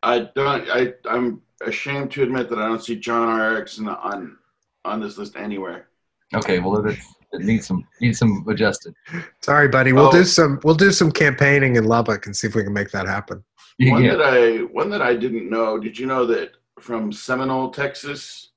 [0.02, 0.70] I don't.
[0.70, 3.42] I I'm ashamed to admit that I don't see John R.
[3.54, 4.38] Erickson on
[4.84, 5.88] on this list anywhere.
[6.36, 6.98] Okay, well it,
[7.32, 8.94] it needs some needs some adjusting.
[9.40, 9.94] Sorry, buddy.
[9.94, 10.12] We'll Oh.
[10.12, 10.60] do some.
[10.66, 13.42] We'll do some campaigning in Lubbock and see if we can make that happen.
[13.80, 15.80] One get- that I one that I didn't know.
[15.80, 16.52] Did you know that
[16.82, 18.50] from Seminole, Texas?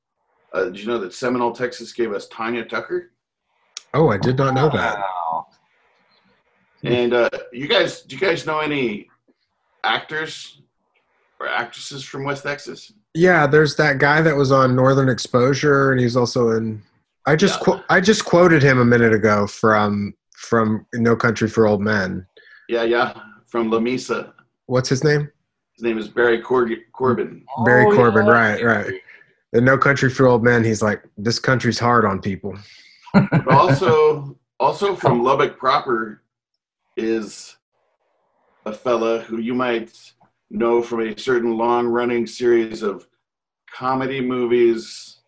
[0.53, 3.13] Uh, did you know that Seminole, Texas gave us Tanya Tucker?
[3.95, 4.99] Oh, I did not know that.
[4.99, 5.47] Wow.
[6.85, 9.09] And uh, you guys, do you guys know any
[9.85, 10.61] actors
[11.41, 12.93] or actresses from West Texas?
[13.15, 16.83] Yeah, there's that guy that was on Northern Exposure, and he's also in.
[17.25, 17.65] I just Yeah.
[17.77, 22.27] qu- I just quoted him a minute ago from from No Country for Old Men.
[22.69, 24.33] Yeah, yeah, from Lamesa.
[24.67, 25.31] What's his name?
[25.75, 27.45] His name is Barry Cor- Corbin.
[27.65, 28.27] Barry Oh, Corbin.
[28.27, 28.33] yeah.
[28.33, 28.95] Right, right.
[29.55, 32.57] In No Country for Old Men, he's like, "This country's hard on people."
[33.31, 36.23] But also, also from Lubbock proper
[36.97, 37.57] is
[38.65, 39.93] a fella who you might
[40.51, 43.07] know from a certain long-running series of
[43.73, 45.21] comedy movies.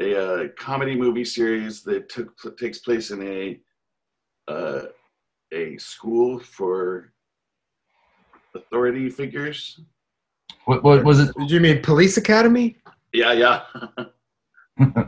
[0.00, 3.60] A uh, comedy movie series that took takes place in a
[4.48, 4.86] uh,
[5.52, 7.12] a school for
[8.54, 9.80] authority figures.
[10.64, 11.34] What, what was it?
[11.38, 12.76] Did you mean Police Academy?
[13.12, 13.62] Yeah, yeah.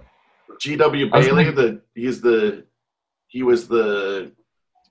[0.60, 1.10] G.W.
[1.10, 2.64] Bailey, thinking- the he's the
[3.28, 4.32] he was the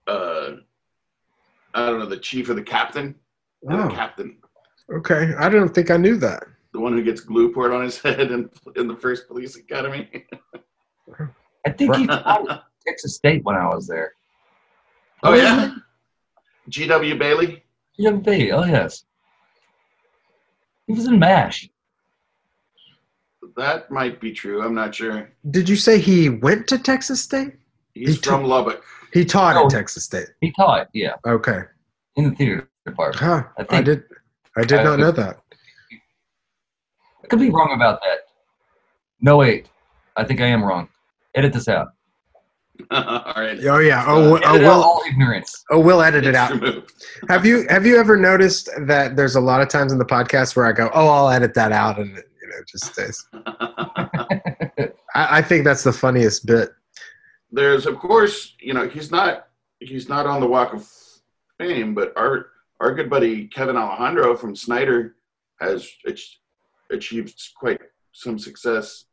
[0.08, 0.52] uh
[1.76, 3.16] I don't know, the chief or the captain.
[3.70, 3.88] Oh.
[3.88, 4.38] the captain.
[4.94, 6.44] Okay, I don't think I knew that.
[6.74, 10.26] The one who gets glue poured on his head in, in the first police academy.
[11.66, 14.14] I think he taught Texas State when I was there.
[15.24, 15.76] oh yeah.
[16.70, 17.18] G.W.
[17.18, 17.64] Bailey.
[17.98, 18.52] Young B.
[18.52, 19.06] Oh yes.
[20.88, 21.70] He was in Mash.
[23.58, 24.64] That might be true.
[24.64, 25.30] I'm not sure.
[25.52, 27.54] Did you say he went to Texas State?
[27.94, 28.84] He's He took- from Lubbock.
[29.14, 29.66] He taught Oh.
[29.66, 30.28] at Texas State.
[30.42, 31.60] He taught, yeah, Okay.
[32.16, 33.20] in the theater department.
[33.24, 33.44] Huh.
[33.70, 34.04] I I, did.
[34.58, 35.40] I did I- not know that.
[37.24, 38.20] I could be wrong about that.
[39.22, 39.68] No, wait.
[40.18, 40.90] I think I am wrong.
[41.36, 41.90] Edit this out.
[42.92, 43.60] All right.
[43.66, 44.04] Oh yeah.
[44.08, 45.64] Oh, Uh, oh, Edit we'll, all ignorance.
[45.70, 46.90] oh, we'll edit it It's out.
[47.30, 50.56] Have you have you ever noticed that there's a lot of times in the podcast
[50.56, 53.26] where I go, oh, I'll edit that out, and it, you know, it just stays.
[55.16, 56.70] I, I think that's the funniest bit.
[57.52, 59.48] there's of course you know he's not
[59.80, 60.90] he's not on the walk of
[61.60, 62.48] fame but our
[62.82, 65.16] our good buddy kevin alejandro from snyder
[65.60, 66.40] has ach-
[66.92, 67.80] achieved quite
[68.12, 69.06] some success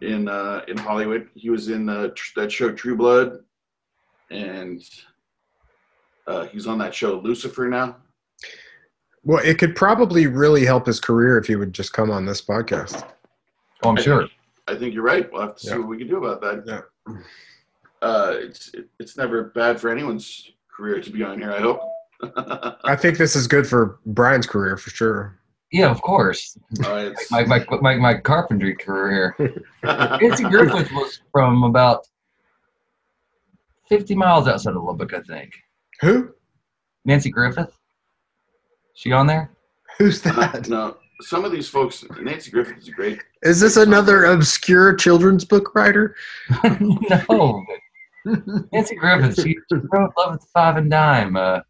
[0.00, 3.28] in uh in hollywood he was in uh, that show true blood
[4.30, 4.80] and
[6.26, 7.96] uh he's on that show lucifer now
[9.28, 12.40] Well, it could probably really help his career if he would just come on this
[12.40, 13.06] podcast.
[13.84, 14.18] Oh, I'm I sure.
[14.22, 14.32] think-
[14.68, 15.78] i think you're right we'll have to see Yeah.
[15.78, 17.14] what we can do about that Yeah.
[18.02, 21.80] uh it's it, it's never bad for anyone's career to be on here i hope
[22.84, 25.38] I think this is good for Brian's career for sure.
[25.70, 26.58] Yeah, of course.
[26.84, 29.62] Uh, My, my, my, my carpentry career here.
[29.84, 32.08] Nanci Griffith was from about
[33.88, 35.52] 50 miles outside of Lubbock, I think.
[36.00, 36.30] Who?
[37.08, 37.77] Nanci Griffith?
[38.98, 39.48] She on there?
[39.98, 40.68] Who's that?
[40.68, 43.20] no, some of these folks, Nanci Griffith is a great.
[43.42, 46.16] Is this another obscure children's book writer?
[46.64, 47.64] no.
[48.26, 51.36] Nanci Griffith, she, she wrote Love at the Five and Dime.
[51.36, 51.60] Uh,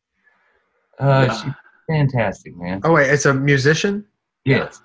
[1.01, 1.35] uh, Yeah.
[1.43, 1.53] she's
[1.87, 2.81] fantastic, man.
[2.83, 4.07] Oh wait, it's a musician.
[4.47, 4.81] Yes.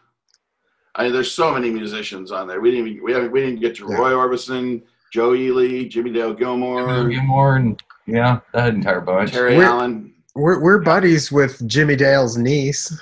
[0.96, 2.60] I mean, there's so many musicians on there.
[2.60, 3.96] We didn't even, we haven't we didn't get to Yeah.
[3.96, 4.84] Roy Orbison,
[5.14, 9.32] Joe Ely, Jimmie Dale Gilmore, Gilmore and yeah, that entire bunch.
[9.32, 10.13] Terry We're- Allen.
[10.36, 13.00] We're we're buddies with Jimmie Dale's niece,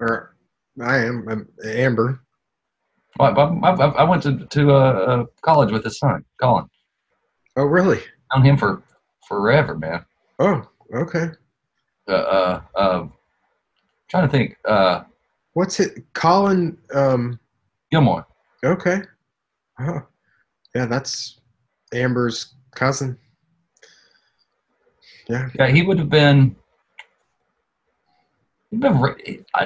[0.00, 0.36] or
[0.80, 2.20] I am I'm Amber.
[3.18, 6.66] I, I, I I went to to uh, uh, college with his son, Colin.
[7.56, 8.00] Oh, really?
[8.34, 8.82] Known him for
[9.26, 10.04] forever, man.
[10.38, 10.62] Oh,
[10.94, 11.28] okay.
[12.08, 13.06] Uh, uh, uh,
[14.10, 14.56] trying to think.
[14.66, 15.04] Uh,
[15.54, 16.04] What's it?
[16.12, 16.76] Colin.
[16.94, 17.38] Um.
[17.90, 18.26] Gilmore.
[18.64, 19.02] Okay.
[19.80, 20.00] Oh,
[20.74, 20.86] yeah.
[20.86, 21.40] That's
[21.94, 23.18] Amber's cousin.
[25.28, 25.48] Yeah.
[25.58, 26.56] Yeah, he would have been.
[28.70, 29.14] He'd been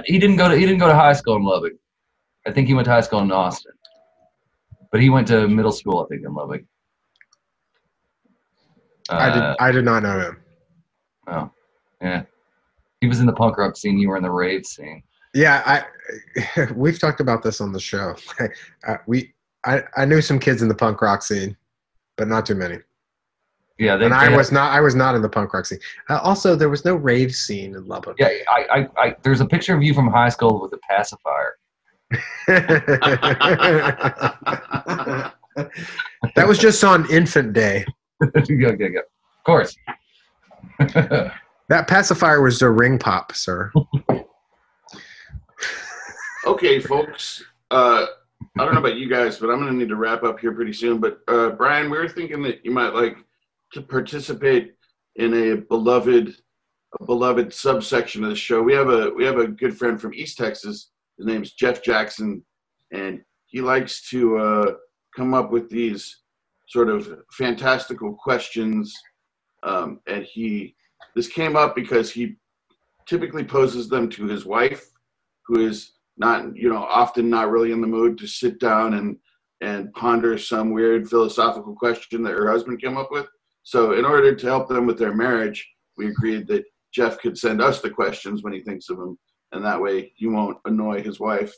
[0.04, 0.56] He didn't go to.
[0.56, 1.72] He didn't go to high school in Lubbock.
[2.46, 3.72] I think he went to high school in Austin,
[4.92, 6.04] but he went to middle school.
[6.04, 6.62] I think in Lubbock.
[9.10, 9.42] I did.
[9.42, 10.36] Uh, I did not know him.
[11.28, 11.50] Oh,
[12.00, 12.22] yeah.
[13.00, 13.98] He was in the punk rock scene.
[13.98, 15.02] You were in the rave scene.
[15.34, 16.72] Yeah, I.
[16.74, 18.16] We've talked about this on the show.
[18.86, 19.32] I, we.
[19.64, 21.56] I, I knew some kids in the punk rock scene,
[22.16, 22.78] but not too many.
[23.78, 24.72] Yeah, they, and they I had- was not.
[24.72, 25.78] I was not in the punk rock scene.
[26.08, 28.16] Uh, also, there was no rave scene in Lubbock.
[28.18, 31.56] Yeah, I, I, I, there's a picture of you from high school with a pacifier.
[36.34, 37.84] that was just on Infant Day.
[38.48, 38.98] yeah, yeah, yeah.
[39.00, 39.76] Of course.
[41.68, 43.72] That pacifier was a ring pop, sir.
[46.46, 47.42] Okay, folks.
[47.72, 48.06] Uh,
[48.56, 50.52] I don't know about you guys, but I'm going to need to wrap up here
[50.52, 51.00] pretty soon.
[51.00, 53.16] But uh, Brian, we were thinking that you might like
[53.72, 54.74] to participate
[55.16, 56.36] in a beloved,
[57.00, 58.62] a beloved subsection of the show.
[58.62, 60.90] We have a we have a good friend from East Texas.
[61.18, 62.44] His name's Jeff Jackson,
[62.92, 64.72] and he likes to uh,
[65.14, 66.20] come up with these
[66.68, 68.94] sort of fantastical questions.
[69.62, 70.74] Um, and he
[71.14, 72.36] this came up because he
[73.06, 74.90] typically poses them to his wife,
[75.46, 79.16] who is not you know often not really in the mood to sit down and
[79.62, 83.26] and ponder some weird philosophical question that her husband came up with
[83.66, 86.64] so in order to help them with their marriage we agreed that
[86.94, 89.18] jeff could send us the questions when he thinks of them
[89.52, 91.52] and that way he won't annoy his wife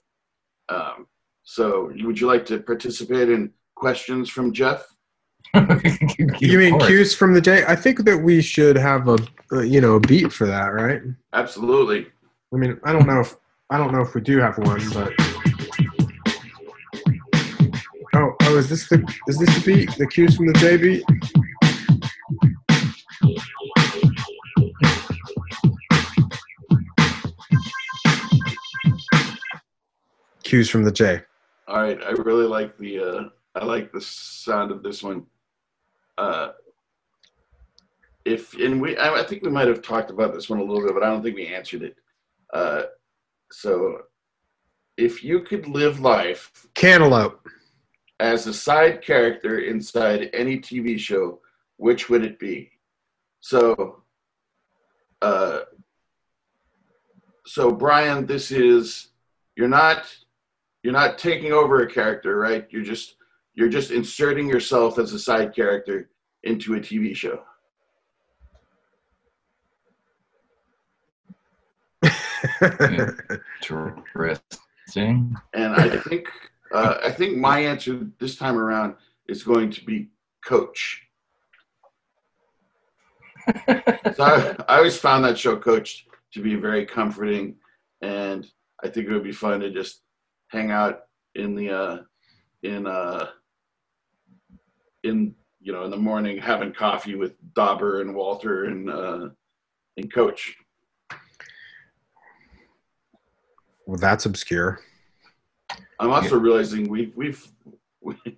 [0.71, 1.07] um,
[1.45, 4.87] so would you like to participate in questions from jeff
[6.41, 7.65] You mean cues from the day?
[7.67, 9.17] I think that we should have a,
[9.51, 11.01] uh, you know, a beat for that, right?
[11.33, 12.07] absolutely
[12.53, 13.37] I mean, I don't know if
[13.71, 15.13] I don't know if we do have one, but
[18.15, 19.91] oh, oh, is this the is this the beat?
[19.99, 21.05] The cues from the J beat?
[30.49, 31.21] Cues from the J.
[31.67, 33.25] All right, I really like the uh,
[33.55, 35.27] I like the sound of this one.
[36.17, 36.53] Uh,
[38.25, 40.83] if and we, I, I think we might have talked about this one a little
[40.83, 41.97] bit, but I don't think we answered it.
[42.53, 42.85] Uh,
[43.53, 44.03] so,
[44.97, 47.47] if you could live life Cantaloupe.
[48.21, 51.41] as a side character inside any TV show,
[51.79, 52.71] which would it be?
[53.41, 54.03] So,
[55.23, 55.61] uh,
[57.47, 59.09] so Brian, this is
[59.57, 60.15] you're not
[60.83, 62.67] you're not taking over a character, right?
[62.71, 63.17] You're just
[63.55, 66.11] you're just inserting yourself as a side character
[66.45, 67.43] into a TV show.
[74.07, 75.37] Interesting.
[75.55, 76.29] And I think
[76.73, 78.95] uh, I think my answer this time around
[79.29, 80.09] is going to be
[80.45, 81.08] Coach.
[84.15, 87.57] So I, I always found that show Coach to be very comforting,
[88.03, 88.47] and
[88.83, 90.03] I think it would be fun to just
[90.49, 91.01] hang out
[91.35, 91.99] in the uh,
[92.63, 93.29] in uh,
[95.05, 99.29] in you know in the morning having coffee with Dauber and Walter and uh,
[99.97, 100.57] and Coach.
[103.87, 104.81] well, that's obscure.
[106.01, 107.47] I'm also realizing we've we've
[108.01, 108.38] we,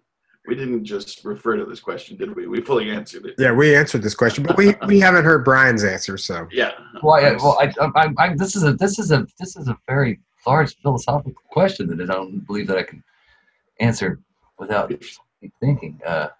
[0.50, 2.48] we didn't just refer to this question, did we?
[2.48, 3.36] We fully answered it.
[3.38, 6.72] Yeah, we answered this question, but we, we haven't heard Brian's answer, so Yeah.
[7.04, 9.78] Well, I, well, I, I, I, this is a this is a this is a
[9.86, 13.00] very large philosophical question that I don't believe that I can
[13.78, 14.18] answer
[14.58, 14.92] without
[15.60, 16.00] thinking.
[16.04, 16.30] Uh,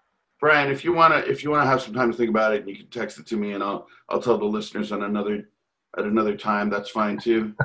[0.41, 2.75] Brian, if you wanna if you wanna have some time to think about it, you
[2.75, 5.47] can text it to me, and I'll I'll tell the listeners on another
[5.97, 6.69] at another time.
[6.69, 7.55] That's fine too.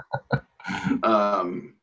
[1.03, 1.75] um,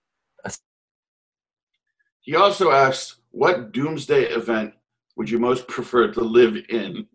[2.22, 4.74] he also asks, "What doomsday event
[5.16, 7.08] would you most prefer to live in?"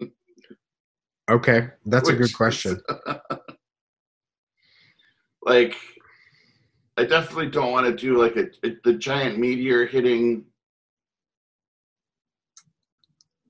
[1.30, 2.80] okay, that's a good question.
[5.42, 5.76] like,
[6.96, 10.44] I definitely don't want to do like a, a the giant meteor hitting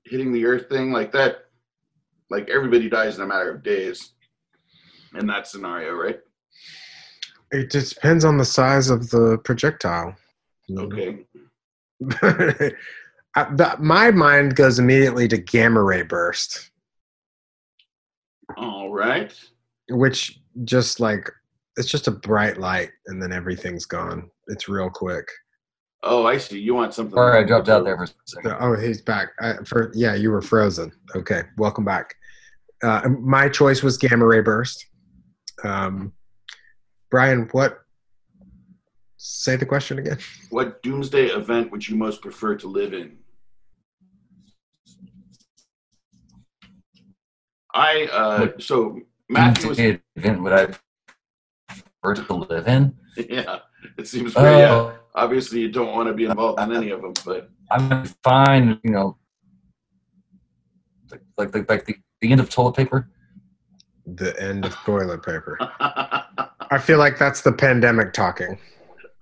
[0.05, 1.45] hitting the Earth thing like that.
[2.29, 4.13] Like everybody dies in a matter of days
[5.17, 6.19] in that scenario, right?
[7.51, 10.15] It depends on the size of the projectile.
[10.71, 11.25] Okay.
[11.33, 11.48] The,
[13.79, 16.71] my mind goes immediately to gamma ray burst,
[18.57, 19.33] All right.
[19.89, 21.29] which just like
[21.77, 24.29] it's just a bright light and then everything's gone.
[24.47, 25.27] It's real quick.
[26.03, 26.59] Oh, I see.
[26.59, 27.15] You want something.
[27.15, 28.55] Sorry, I dropped out there for a second.
[28.59, 29.29] Oh, he's back.
[29.41, 30.91] I, for yeah, you were frozen.
[31.15, 32.15] Okay, welcome back.
[32.81, 34.85] Uh, my choice was gamma ray burst.
[35.63, 36.13] Um,
[37.11, 37.79] Brian, what?
[39.21, 40.17] Say the question again.
[40.49, 43.17] What doomsday event would you most prefer to live in?
[47.73, 50.67] I uh so Matthew was Doomsday event would I
[52.01, 52.95] prefer to live in?
[53.29, 53.59] yeah.
[53.97, 54.71] It seems very yeah.
[54.71, 58.79] Oh, Obviously, you don't want to be involved in any of them, but I'm fine.
[58.85, 59.17] You know,
[61.11, 63.09] like like like, like the, the end of toilet paper.
[64.05, 65.57] The end of toilet paper.
[66.71, 68.57] I feel like that's the pandemic talking.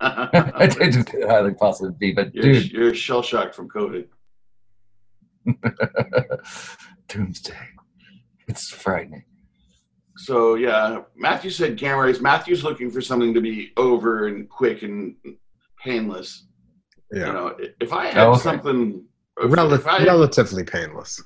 [0.00, 4.06] it it could highly possibly be, but you're, dude, you're shell shocked from COVID.
[7.08, 7.56] doomsday.
[8.48, 9.24] It's frightening.
[10.16, 12.20] So yeah, Matthew said gamma rays.
[12.20, 15.14] Matthew's looking for something to be over and quick and
[15.82, 16.46] painless.
[17.12, 18.40] Yeah, You know, if I had Oh, okay.
[18.40, 19.04] something,
[19.40, 21.22] if, Rel- if I, relatively painless.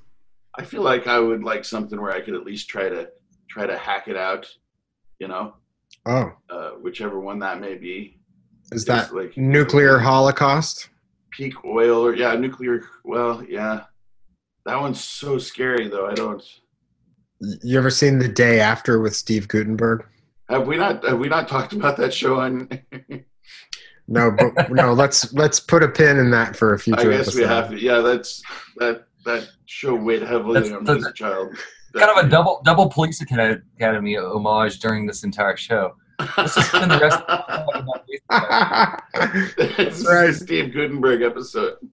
[0.56, 3.08] I feel like I would like something where I could at least try to
[3.48, 4.46] try to hack it out.
[5.18, 5.54] You know,
[6.06, 8.18] Oh, uh, whichever one that may be.
[8.70, 10.88] Is that like nuclear holocaust?
[11.30, 12.82] peak oil or yeah, nuclear?
[13.04, 13.84] Well, yeah,
[14.66, 16.06] that one's so scary though.
[16.06, 16.42] I don't.
[17.62, 20.06] You ever seen the day after with Steve Guttenberg?
[20.48, 21.04] Have we not?
[21.04, 22.68] Have we not talked about that show on?
[24.08, 24.92] No, but no.
[24.92, 27.38] Let's let's put a pin in that for a future I guess episode.
[27.38, 27.80] we have to.
[27.80, 28.42] Yeah, that's
[28.78, 31.56] that that show weighed heavily That's- on me as a child.
[31.96, 35.94] Kind of a double double police academy, academy homage during this entire show.
[36.36, 39.76] Let's just spend the rest of the time about police.
[39.76, 40.34] That's right.
[40.34, 41.76] Steve Guttenberg episode.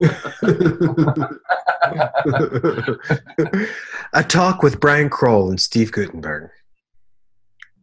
[4.12, 6.50] a talk with Brian Kroll and Steve Guttenberg.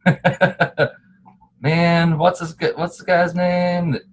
[1.61, 2.55] Man, what's this?
[2.75, 4.03] What's the guy's name that,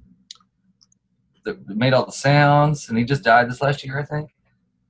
[1.45, 2.89] that made all the sounds?
[2.89, 4.31] And he just died this last year, I think.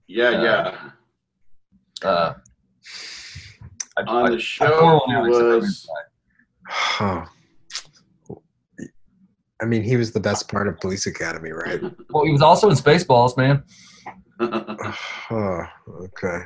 [0.06, 2.08] Yeah, Uh, yeah.
[2.08, 2.34] Uh,
[3.96, 5.88] I, On I- the show, pour one he out, except for was.
[6.68, 7.26] Inside.
[7.26, 7.26] Huh.
[9.62, 11.80] I mean, he was the best part of Police Academy, right?
[12.10, 13.62] Well, he was also in Spaceballs, man.
[15.30, 15.62] Oh,
[16.02, 16.40] okay.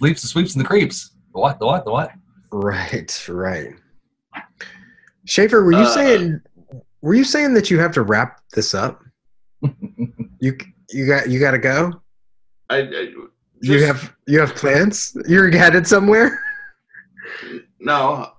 [0.00, 1.12] Leaps, the sweeps, and the creeps.
[1.34, 1.58] The what?
[1.58, 1.84] The what?
[1.84, 2.10] The what?
[2.52, 3.74] Right, right.
[5.26, 6.40] Schaefer, were you Uh, saying
[7.02, 9.02] were you saying that you have to wrap this up?
[10.40, 10.56] you
[10.90, 12.00] you got you got to go.
[12.70, 13.12] I, I,
[13.62, 15.16] you have you have plans.
[15.26, 16.40] You're headed somewhere.
[17.80, 18.32] no,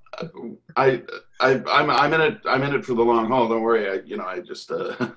[0.75, 1.01] I,
[1.39, 2.39] I, I'm, I'm in it.
[2.45, 3.47] I'm in it for the long haul.
[3.47, 3.89] Don't worry.
[3.89, 4.71] I, you know, I just.
[4.71, 5.09] Uh,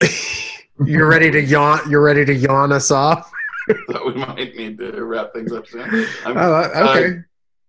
[0.84, 1.90] you're ready to yawn.
[1.90, 3.30] You're ready to yawn us off.
[3.90, 5.82] thought we might need to wrap things up soon.
[6.24, 7.18] I'm, Oh, uh, okay.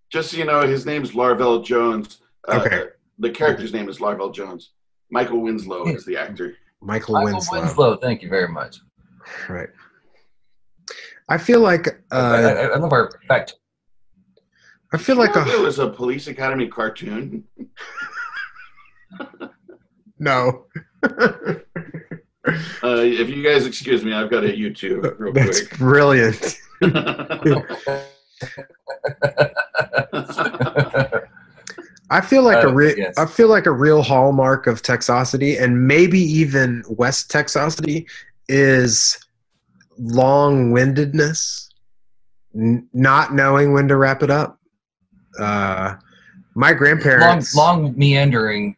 [0.09, 2.19] just so you know, his name's Larvell Jones.
[2.47, 2.85] Uh, Okay.
[3.21, 4.71] The character's name is Larvell Jones.
[5.11, 6.55] Michael Winslow is the actor.
[6.81, 7.59] Michael, Michael Winslow.
[7.59, 7.95] Winslow.
[7.97, 8.77] Thank you very much.
[9.49, 9.67] Right.
[11.27, 13.55] I feel like I, uh, I, I love our fact.
[14.91, 17.43] I feel like You know, there a was a Police Academy cartoon.
[20.19, 20.65] no.
[22.81, 25.77] Uh, if you guys excuse me, I've got a YouTube real That's quick.
[25.77, 26.57] brilliant.
[32.11, 33.17] I feel like a Uh, real yes.
[33.17, 38.09] I feel like a real hallmark of Texosity and maybe even West Texosity
[38.47, 39.17] is
[39.99, 41.69] long-windedness,
[42.55, 44.58] n- not knowing when to wrap it up.
[45.39, 45.95] Uh,
[46.55, 48.75] my long, grandparents, long meandering.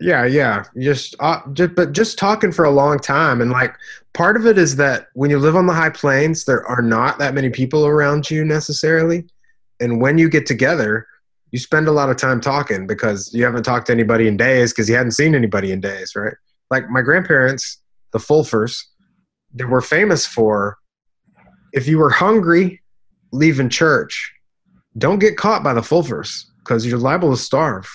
[0.00, 3.74] yeah, yeah, just, uh, just but just talking for a long time, and like
[4.12, 7.18] part of it is that when you live on the high plains, there are not
[7.18, 9.24] that many people around you necessarily,
[9.80, 11.06] and when you get together,
[11.52, 14.72] you spend a lot of time talking because you haven't talked to anybody in days
[14.72, 16.34] because you hadn't seen anybody in days, right?
[16.70, 17.78] Like my grandparents,
[18.10, 18.84] the Fulfers,
[19.54, 20.78] they were famous for
[21.72, 22.82] if you were hungry
[23.30, 24.33] leaving church,
[24.98, 27.88] don't get caught by the Fulfers because you're liable to starve.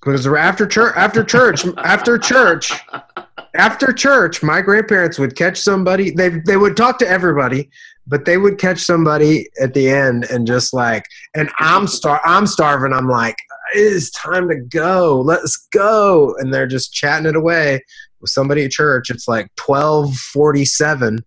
[0.00, 2.72] Because after church, after church, after church,
[3.54, 6.10] after church, my grandparents would catch somebody.
[6.10, 7.68] They they would talk to everybody,
[8.06, 11.04] but they would catch somebody at the end and just like,
[11.34, 12.92] and I'm star, I'm starving.
[12.92, 13.36] I'm like,
[13.74, 15.20] it's time to go.
[15.20, 16.34] Let's go.
[16.38, 17.80] And they're just chatting it away
[18.20, 19.10] with somebody at church.
[19.10, 21.24] It's like twelve forty seven.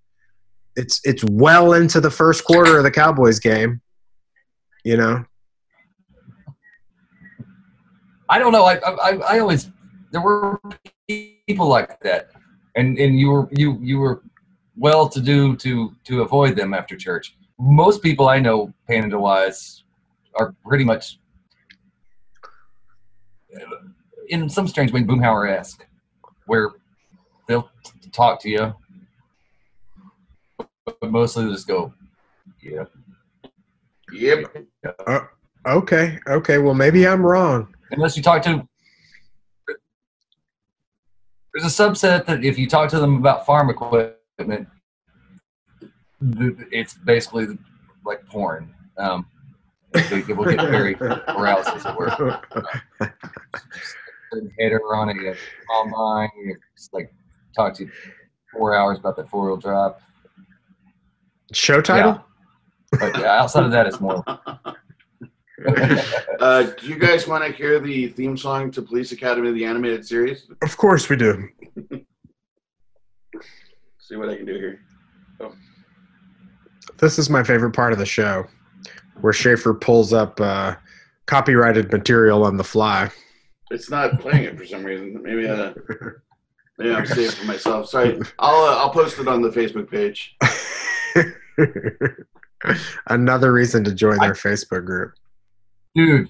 [0.78, 3.82] It's it's well into the first quarter of the Cowboys game.
[4.84, 5.26] You know,
[8.30, 8.64] I don't know.
[8.66, 9.70] I, I, I always
[10.12, 10.60] there were
[11.08, 12.32] people like that,
[12.76, 14.24] and and you were you you were
[14.76, 17.36] well to do to to avoid them after church.
[17.60, 19.84] Most people I know, Panhandle wise,
[20.36, 21.20] are pretty much
[24.30, 25.86] in some strange way Boomhauer esque,
[26.46, 26.72] where
[27.48, 27.70] they'll
[28.12, 28.74] talk to you,
[30.58, 31.94] but mostly they'll just go,
[32.62, 32.86] yeah.
[34.12, 34.66] Yep.
[35.66, 36.58] Okay, okay.
[36.58, 37.74] Well, maybe I'm wrong.
[37.92, 38.68] unless you talk to
[41.54, 44.68] there's a subset that if you talk to them about farm equipment
[46.72, 47.48] it's basically
[48.06, 49.26] like porn um,
[49.94, 50.96] they, they will get very
[51.28, 52.10] aroused as it were
[54.60, 55.36] header on a
[55.70, 57.14] combine you just like
[57.56, 57.92] talk to you
[58.52, 59.94] four hours about that four-wheel drive
[61.54, 62.24] Show title?
[63.00, 64.24] But yeah, outside of that it's more
[66.40, 70.04] Uh, do you guys want to hear the theme song to Police Academy, the animated
[70.06, 70.48] series?
[70.64, 71.48] Of course we do.
[74.00, 74.80] See what I can do here.
[76.98, 78.46] This is my favorite part of the show,
[79.22, 80.76] where Schaefer pulls up uh,
[81.26, 83.10] copyrighted material on the fly.
[83.72, 85.22] It's not playing it for some reason.
[85.24, 85.74] Maybe uh,
[86.78, 87.90] maybe I'm saving for myself.
[87.90, 88.20] Sorry.
[88.38, 90.36] I'll uh, I'll post it on the Facebook page.
[93.08, 95.14] Another reason to join their Facebook group.
[95.96, 96.30] Dude,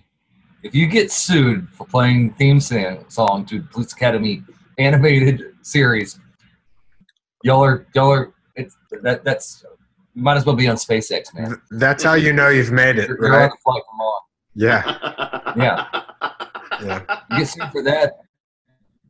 [0.64, 4.44] if you get sued for playing theme song to the Police Academy
[4.78, 6.20] animated series,
[7.44, 9.66] y'all are y'all are it's that that's
[10.14, 11.62] might as well be on SpaceX, man.
[11.72, 13.52] That's how you know you've made it, You're, you're on right?
[13.52, 14.22] the flight from on.
[14.54, 15.88] Yeah, Yeah.
[16.84, 17.20] yeah.
[17.32, 18.20] You get sued for that.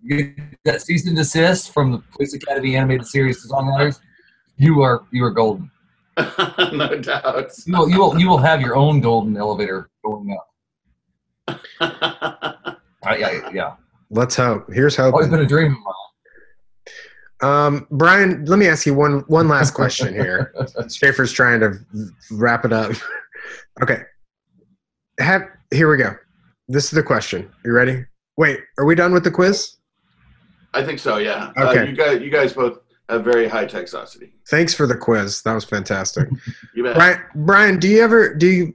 [0.04, 4.00] You get that cease and desist from the Police Academy animated series songwriters.
[4.58, 5.72] You are you are golden.
[6.74, 7.51] no doubt.
[7.66, 10.38] You will you will you will have your own golden elevator going
[11.47, 11.62] up.
[13.03, 13.74] Uh, yeah, yeah.
[14.12, 14.72] Let's hope.
[14.72, 15.16] Here's hope.
[15.16, 15.80] Always been a dream of
[17.41, 17.66] mine.
[17.68, 20.53] Um, Brian, let me ask you one one last question here.
[20.88, 21.74] Schaefer's trying to
[22.30, 22.91] wrap it up.
[23.82, 24.03] Okay.
[25.20, 25.41] Have
[25.72, 26.16] here we go.
[26.68, 27.51] This is the question.
[27.66, 28.05] You ready?
[28.38, 29.78] Wait, are we done with the quiz?
[30.76, 31.18] I think so.
[31.18, 31.51] Yeah.
[31.57, 31.89] Uh, Okay.
[31.89, 32.82] you guys, you guys both
[33.12, 34.32] have very high texosity.
[34.47, 35.41] Thanks for the quiz.
[35.41, 36.30] That was fantastic.
[36.74, 36.95] You bet.
[36.95, 38.74] Brian, Brian, do you ever do you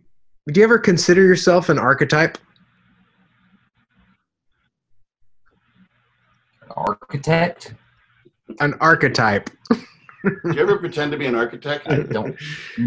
[0.52, 2.36] do you ever consider yourself an archetype?
[6.76, 7.74] Architect?
[8.60, 9.48] An archetype.
[9.70, 9.80] Do
[10.44, 11.88] you ever pretend to be an architect?
[11.88, 12.36] I don't.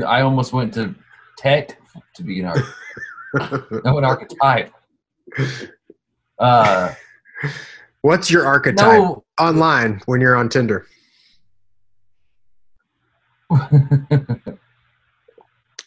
[0.06, 0.94] I almost went to
[1.38, 1.80] tech
[2.16, 3.72] to be an architect.
[3.86, 4.72] no, an archetype.
[6.38, 6.94] Uh,
[8.02, 9.24] What's your archetype no.
[9.40, 10.86] online when you're on Tinder?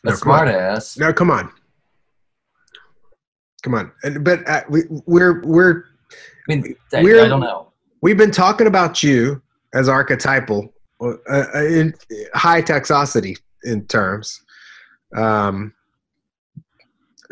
[0.04, 0.54] No, smart on.
[0.54, 0.96] ass.
[0.98, 1.50] No, come on.
[3.62, 3.92] Come on.
[4.02, 6.16] And, but uh, we, we're we're I
[6.48, 7.68] mean, I, We're- I don't know.
[8.00, 9.40] we've been talking about you
[9.74, 11.94] as archetypal uh, uh, in
[12.34, 14.42] high texosity in terms.
[15.16, 15.72] Um,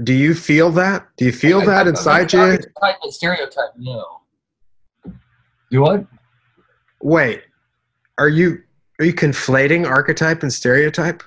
[0.04, 1.08] do you feel that?
[1.16, 2.38] Do you feel I- that inside you?
[2.40, 4.20] Archetype and stereotype, no.
[5.70, 6.06] You what?
[7.02, 7.42] Wait,
[8.18, 8.62] are you
[9.00, 11.22] are you conflating archetype and stereotype?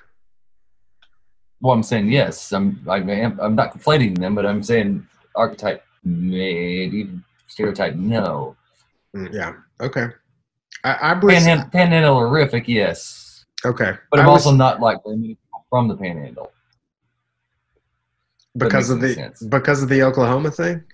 [1.60, 2.52] Well, I'm saying yes.
[2.52, 2.80] I'm.
[2.88, 3.38] I am.
[3.40, 7.10] I'm not conflating them, but I'm saying archetype maybe
[7.48, 8.56] stereotype no.
[9.16, 9.54] Mm, Yeah.
[9.80, 10.06] Okay.
[10.84, 15.16] I, I was Panhandle, panhandle horrific, yes, okay, but I'm was- also not like very
[15.16, 16.52] many people from the panhandle.
[18.56, 19.42] Because of the sense.
[19.42, 20.84] because of the Oklahoma thing.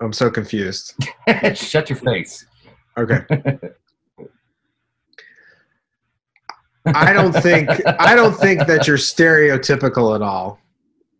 [0.00, 0.94] I'm so confused.
[1.54, 2.44] Shut your face.
[2.98, 3.24] Okay.
[6.86, 10.58] I don't think I don't think that you're stereotypical at all,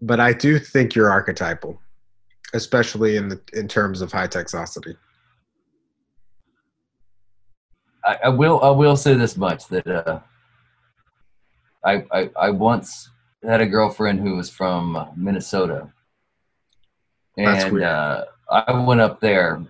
[0.00, 1.80] but I do think you're archetypal,
[2.52, 4.96] especially in the in terms of high texosity.
[8.04, 8.60] I, I will.
[8.62, 10.18] I will say this much that uh,
[11.84, 13.08] I, I I once
[13.44, 15.92] had a girlfriend who was from Minnesota,
[17.36, 17.84] That's and weird.
[17.84, 19.64] uh, I went up there,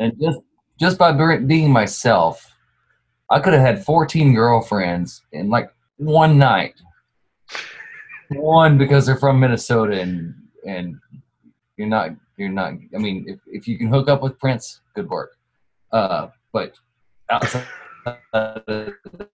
[0.00, 0.40] and just
[0.80, 2.56] just by being myself,
[3.30, 6.74] I could have had 14 girlfriends in like one night.
[8.30, 10.34] One because they're from Minnesota, and
[10.64, 10.96] and
[11.76, 12.74] you're not you're not.
[12.94, 15.36] I mean, if if you can hook up with Prince, good work.
[15.92, 16.74] Uh, but
[17.28, 17.66] outside
[18.32, 18.62] of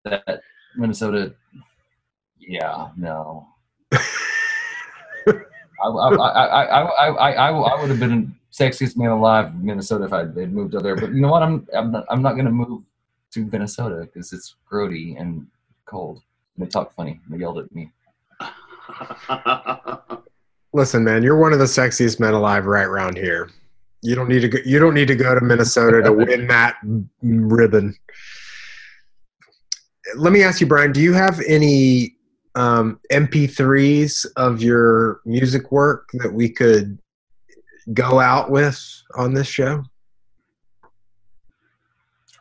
[0.04, 0.40] that
[0.76, 1.34] Minnesota,
[2.38, 3.46] yeah, no.
[3.92, 4.02] I,
[5.84, 10.04] I, I, I, I, I, I, I would have been sexiest man alive in Minnesota
[10.04, 10.96] if I had moved up there.
[10.96, 11.42] But you know what?
[11.42, 12.82] I'm I'm not, I'm not going to move
[13.32, 15.46] to Minnesota because it's grody and
[15.84, 16.22] cold.
[16.56, 17.20] And they talk funny.
[17.24, 17.90] And they yelled at me.
[20.72, 23.50] Listen, man, you're one of the sexiest men alive right around here.
[24.02, 26.76] You don't need to go, you don't need to go to Minnesota to win that
[27.22, 27.94] ribbon.
[30.14, 30.92] Let me ask you, Brian.
[30.92, 32.16] Do you have any
[32.54, 36.98] um, MP3s of your music work that we could
[37.94, 38.78] go out with
[39.16, 39.82] on this show?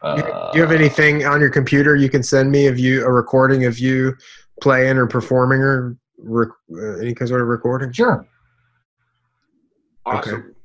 [0.03, 2.77] Do you- Uh, do you have anything on your computer you can send me of
[2.77, 4.15] you a recording of you
[4.61, 7.91] playing or performing or rec- uh, any sort of recording?
[7.91, 8.27] Sure.
[10.05, 10.55] Awesome.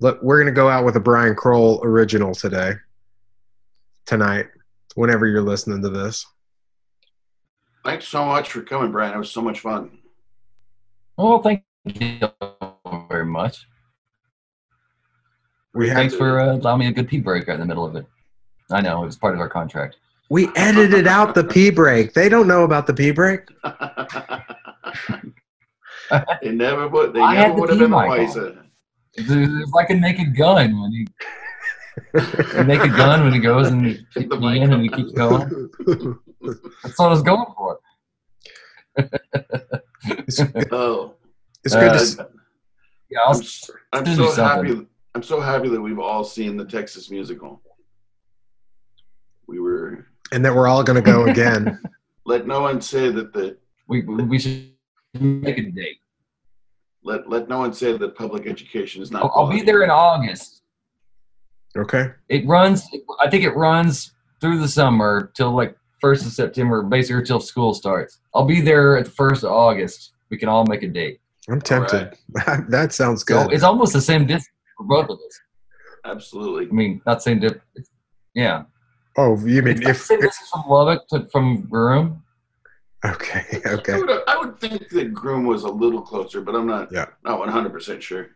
[0.00, 2.74] Look, we're gonna go out with a Brian Kroll original today,
[4.04, 4.48] tonight,
[4.96, 6.26] whenever you're listening to this.
[7.84, 9.14] Thanks so much for coming, Brian.
[9.14, 9.98] It was so much fun.
[11.16, 12.18] Well, thank you
[13.08, 13.66] very much.
[15.74, 17.84] We had Thanks for uh, allowing me a good pee break right in the middle
[17.84, 18.04] of it.
[18.70, 19.96] I know it was part of our contract.
[20.28, 22.12] we edited out the pee break.
[22.14, 23.40] They don't know about the pee break.
[26.42, 27.12] they never would.
[27.12, 28.08] They I had never the would have been mic on.
[28.18, 28.56] wiser.
[29.14, 31.06] It's, it's like a naked gun when you
[32.14, 35.12] make a naked gun when he goes and he keeps The mic and he keeps
[35.12, 35.70] going.
[36.82, 37.78] That's what I was going for.
[40.04, 40.40] It's,
[40.72, 41.14] Oh,
[41.64, 41.98] it's good to.
[41.98, 42.16] Uh, s-
[43.10, 44.66] Yeah, I'll, I'm, s- I'm so something.
[44.68, 44.86] happy.
[45.14, 47.60] I'm so happy that we've all seen the Texas musical.
[49.46, 50.06] We were.
[50.32, 51.80] and that we're all going to go again.
[52.26, 53.56] Let no one say that the
[53.88, 54.70] we we should
[55.18, 55.96] make a date.
[57.02, 59.22] let let no one say that public education is not.
[59.24, 60.62] I'll, I'll be there in August.
[61.76, 62.10] Okay.
[62.28, 62.86] It runs.
[63.20, 67.74] I think it runs through the summer till like first of September, basically till school
[67.74, 68.20] starts.
[68.32, 70.12] I'll be there at the first of August.
[70.30, 71.20] We can all make a date.
[71.48, 72.16] I'm tempted.
[72.68, 73.52] that sounds So good.
[73.54, 74.46] it's almost the same distance
[74.80, 75.40] for both of us.
[76.04, 76.66] Absolutely.
[76.68, 77.90] I mean, not same distance.
[78.34, 78.62] Yeah,
[79.18, 79.98] oh, you mean it's not if?
[79.98, 82.22] the same if distance from Lubbock to from Groom.
[83.04, 83.44] okay.
[83.66, 83.98] I Okay.
[84.00, 86.90] would, I would think that Groom was a little closer, but I'm not.
[86.92, 87.06] Yeah.
[87.24, 88.28] Not 100 percent sure.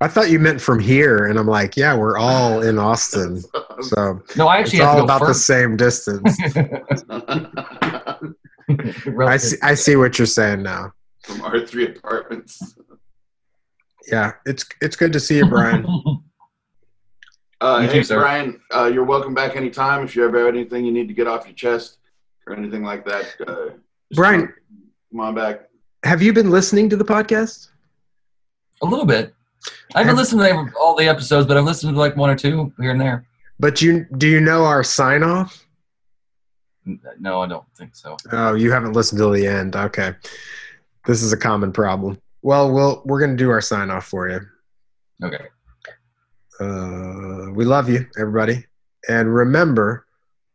[0.00, 3.40] I thought you meant from here, and I'm like, yeah, we're all in Austin,
[3.80, 6.36] so No, I actually have all to go about the same distance.
[9.20, 9.56] I see.
[9.62, 10.92] I see what you're saying now.
[11.22, 12.76] From our three apartments.
[14.06, 15.86] Yeah, it's it's good to see you, Brian.
[17.60, 20.04] Uh, you hey, too, Brian, uh, you're welcome back anytime.
[20.04, 21.96] If you ever have anything you need to get off your chest
[22.46, 23.70] or anything like that, uh,
[24.14, 24.54] Brian- come,
[25.10, 25.70] come on back.
[26.02, 27.68] Have you been listening to the podcast?
[28.82, 29.32] a little bit.
[29.94, 32.36] I haven't Have- listened to all the episodes, but I've listened to like one or
[32.36, 33.24] two here and there.
[33.58, 35.64] But you do you know our sign off?
[37.18, 38.18] No, I don't think so.
[38.30, 39.74] Oh, you haven't listened till the end.
[39.74, 40.12] Okay,
[41.06, 42.18] this is a common problem.
[42.44, 44.40] Well, we'll we're gonna do our sign off for you.
[45.22, 45.46] Okay.
[46.60, 48.66] Uh, we love you, everybody,
[49.08, 50.06] and remember,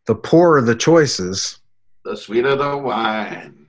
[0.06, 1.58] the poorer the choices,
[2.06, 3.66] The sweeter the wine.